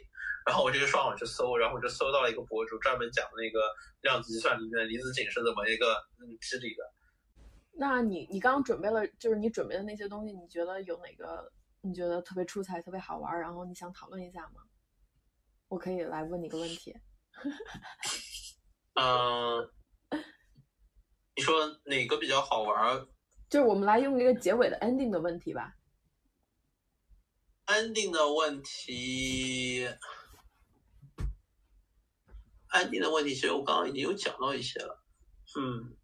[0.48, 6.84] 然后我就上网去搜，然后我就搜到了一个博主专门讲那个量子计算里面离子井是怎么一个嗯机理的。
[7.74, 11.52] 那你你刚刚准备了，就是你准备的那些东西，你觉得有哪个？
[11.82, 14.62] 你觉得特别出彩、特别好玩，然后你想讨论一下吗？
[15.68, 16.96] 我可以来问你个问题。
[18.94, 19.72] 嗯，
[21.36, 23.08] 你说哪个比较好玩？
[23.50, 25.76] 就是我们来用一个结尾的 ending 的问题吧。
[27.66, 29.88] ending 的问题
[32.70, 35.04] ，ending 的问题，其实我刚刚已经有讲到一些了。
[35.60, 35.98] 嗯。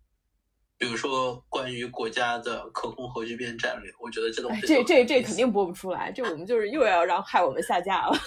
[0.80, 8.16] 比如说，关于国家的可控核聚变战略，我觉得这种这这这肯定播不出来，这我们就是又要让害我们下架了。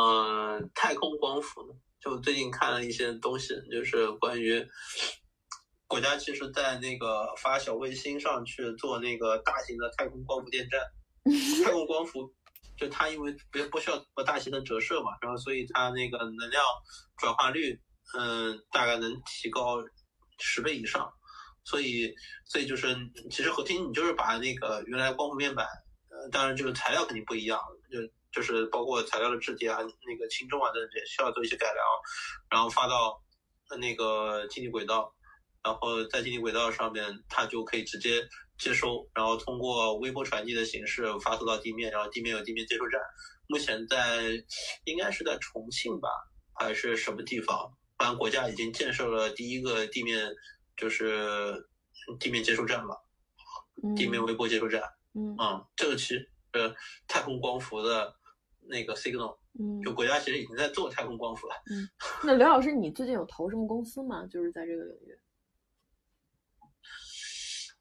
[0.00, 1.74] 嗯，太空光伏呢？
[2.00, 4.64] 就最近看了一些东西，就是关于
[5.88, 10.80] 国家其实在那个发小卫星上去做那个大型的太空光伏电站，
[11.64, 12.32] 太空光伏。
[12.78, 16.62] 就它因为不不需要么大型的折射嘛，然后所以它那个能量
[17.16, 17.78] 转化率，
[18.16, 19.76] 嗯，大概能提高
[20.38, 21.12] 十倍以上，
[21.64, 22.14] 所以
[22.46, 22.96] 所以就是
[23.30, 25.66] 其实核心你就是把那个原来光伏面板，
[26.08, 27.60] 呃，当然这个材料肯定不一样，
[27.90, 27.98] 就
[28.30, 31.84] 就是包括材料的质地啊、那个轻重啊等等，需要做一些改良，
[32.50, 33.20] 然后发到
[33.78, 35.12] 那个近地轨道，
[35.64, 38.26] 然后在近地轨道上面它就可以直接。
[38.58, 43.00] 接收，然后通过微波传递的形式发送到地面，然后地面有地面接收站。
[43.46, 44.22] 目前在
[44.84, 46.08] 应该是在重庆吧，
[46.54, 47.72] 还是什么地方？
[47.96, 50.28] 反正国家已经建设了第一个地面，
[50.76, 51.54] 就是
[52.20, 52.94] 地面接收站吧，
[53.96, 54.82] 地面微波接收站。
[55.14, 56.74] 嗯，啊，这个其实呃
[57.06, 58.14] 太空光伏的
[58.60, 61.54] 那个 signal，嗯，就国家其实已经在做太空光伏了。
[61.70, 61.88] 嗯，
[62.22, 64.26] 那刘老师，你最近有投什么公司吗？
[64.26, 65.18] 就是在这个领域。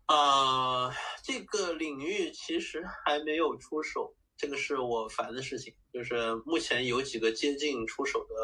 [0.08, 0.89] 啊，
[1.22, 5.74] 这个领域其实还没有出手，这个是我烦的事情。
[5.91, 8.36] 就是目前有几个接近出手的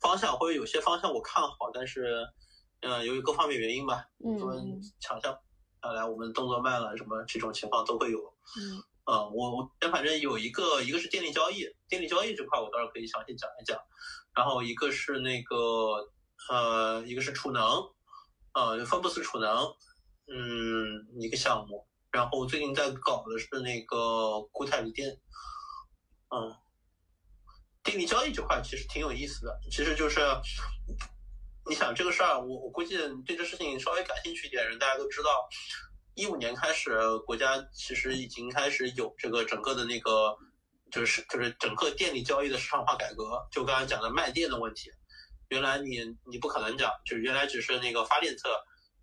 [0.00, 2.24] 方向，或者有些方向我看好，但是，
[2.80, 5.36] 呃，由于各方面原因吧，嗯，抢项
[5.82, 8.20] 下来，我们动作慢了，什么这种情况都会有。
[8.56, 13.76] 嗯，呃，我我反正有一个，一个是电力交易，电力交易这块我倒是可以详细讲一讲。
[14.32, 16.08] 然后一个是那个，
[16.50, 17.64] 呃，一个是储能，
[18.52, 19.74] 呃，分布式储能。
[20.26, 25.20] 嗯，一个项目，然后最近在搞的是那个固态锂电，
[26.30, 26.56] 嗯，
[27.82, 29.60] 电力交易这块其实挺有意思的。
[29.70, 30.20] 其实就是，
[31.68, 32.96] 你想这个事儿，我我估计
[33.26, 35.46] 对这事情稍微感兴趣一点人，大家都知道，
[36.14, 40.34] 一五年开始，国家其实已经开始有这个整个的那个，
[40.90, 43.46] 就是就是整个电力交易的市场化改革。
[43.52, 44.90] 就刚才讲的卖电的问题，
[45.48, 45.98] 原来你
[46.30, 48.48] 你不可能讲，就是原来只是那个发电侧。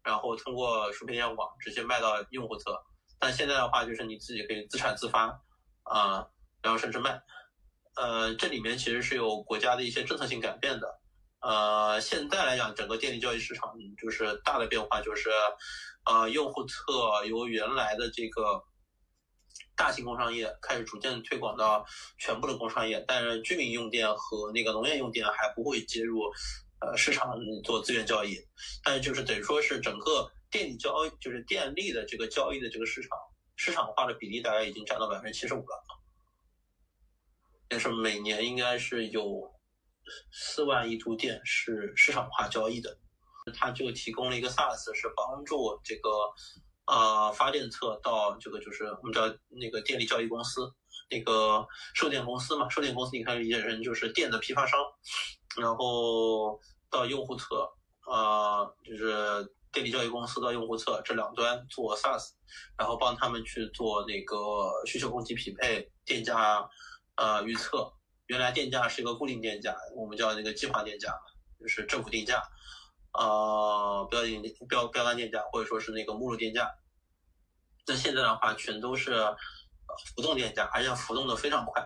[0.04, 2.76] 然后通过输配电网直接卖到用户侧，
[3.20, 5.28] 但现在的话就是你自己可以自产自发，
[5.84, 6.26] 啊，
[6.62, 7.22] 然后甚至卖，
[7.95, 10.99] 呃，这里面其实是有国家的一些政策性改变的，
[11.41, 15.30] 呃，现在来讲整个电力交易市场就是大的变化就是，
[16.06, 18.64] 呃，用户侧由原来的这个
[19.76, 21.86] 大型工商业开始逐渐推广到
[22.18, 26.32] 全部的工商业，但是居民用电和那个农业用电还不会接入。
[26.82, 28.36] 呃，市场做资源交易，
[28.84, 33.10] 但是就是等于说是整个电力交易，就是电力的这个交易的这个市场
[33.56, 35.84] 市场化的比例大概已经占到百分之七十五了，
[37.70, 39.54] 也是每年应该是有
[40.32, 42.98] 四万亿度电是市场化交易的，
[43.54, 46.10] 它就提供了一个 SaaS，是帮助这个
[46.88, 50.74] 呃发电侧到这个就是我们知道那个电力交易公司，
[51.12, 54.80] 那个售电公司嘛，售电公司你看理解成就是电的批发商。
[55.60, 57.70] 然后到用户侧，
[58.02, 62.32] 啊，就是电力交易公司到用户侧这两端做 SaaS，
[62.78, 64.38] 然后帮他们去做那个
[64.86, 66.68] 需求供给匹配、电价
[67.16, 67.91] 呃预测。
[68.28, 71.14] 原来电价是一个固定电价，我们叫那个计划电价，
[71.60, 72.41] 就是政府定价，
[73.14, 76.72] 呃标定标标杆电价或者说是那个目录电价。
[77.88, 79.12] 那现在的话，全都是
[80.16, 81.86] 浮动电价，而且浮动的非常快。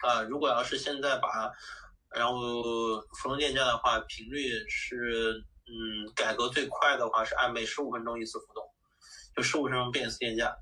[0.00, 1.50] 啊，如果要是现在把，
[2.14, 2.62] 然后
[3.18, 8.64] 浮动电价的话，频率是，嗯，改革最快的话是按每十五分钟一次浮动，
[9.34, 10.56] 就十五分钟变一次电价，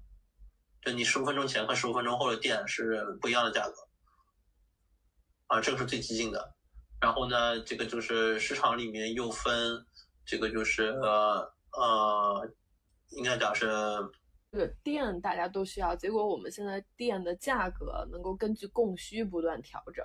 [0.80, 3.74] 就你十五分钟前和十五分钟后的电是不一样的价格。
[5.48, 6.54] 啊，这个是最激进的。
[7.00, 9.84] 然后呢，这个就是市场里面又分，
[10.24, 12.50] 这个就是呃呃，
[13.10, 13.68] 应该讲是。
[14.52, 20.04] 这个电大家都需要，结果我们现在电的价格能够根据供需不断调整，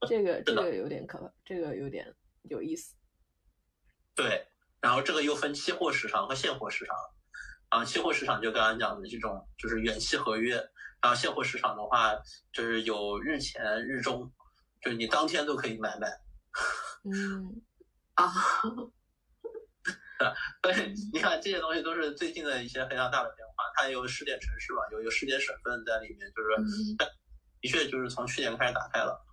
[0.06, 2.94] 这个这个有点可怕，这个有点有意思。
[4.14, 4.46] 对，
[4.80, 6.96] 然后这个又分期货市场和现货市场，
[7.70, 10.54] 啊，期货市场就刚刚讲的这种就是远期合约，
[11.00, 12.14] 然后现货市场的话
[12.52, 14.32] 就是有日前日中，
[14.80, 16.08] 就是你当天都可以买卖。
[17.04, 17.62] 嗯，
[18.14, 18.32] 啊。
[20.62, 23.54] 对，你看这些东西都是最近的一些非常大的变化。
[23.76, 26.96] 它有试点城市嘛，有有试点省份在里面，就是
[27.60, 29.24] 的确就是从去年开始打开了。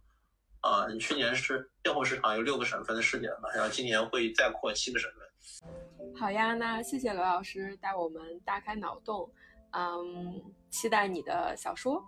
[0.65, 6.19] 啊，你去年是现货市场有六个省份的试点嘛，然后今年会再扩七个省份。
[6.19, 9.31] 好呀，那谢谢刘老师带我们大开脑洞，
[9.73, 10.41] 嗯，
[10.71, 12.03] 期待你的小说。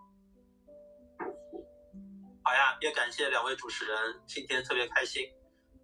[2.43, 3.95] 好呀，也感谢两位主持人，
[4.26, 5.24] 今天特别开心。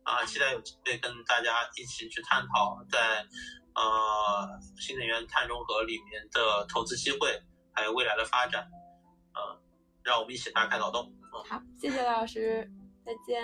[0.02, 3.24] 啊，期待有机会跟大家一起去探讨在
[3.76, 7.40] 呃新能源碳中和里面的投资机会，
[7.72, 8.68] 还有未来的发展。
[9.36, 9.62] 嗯，
[10.04, 11.14] 让我们一起大开脑洞。
[11.42, 12.70] 好，谢谢刘老师，
[13.06, 13.42] 再见。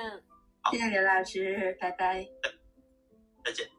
[0.71, 2.27] 谢谢刘老师，拜拜。
[3.43, 3.78] 再见。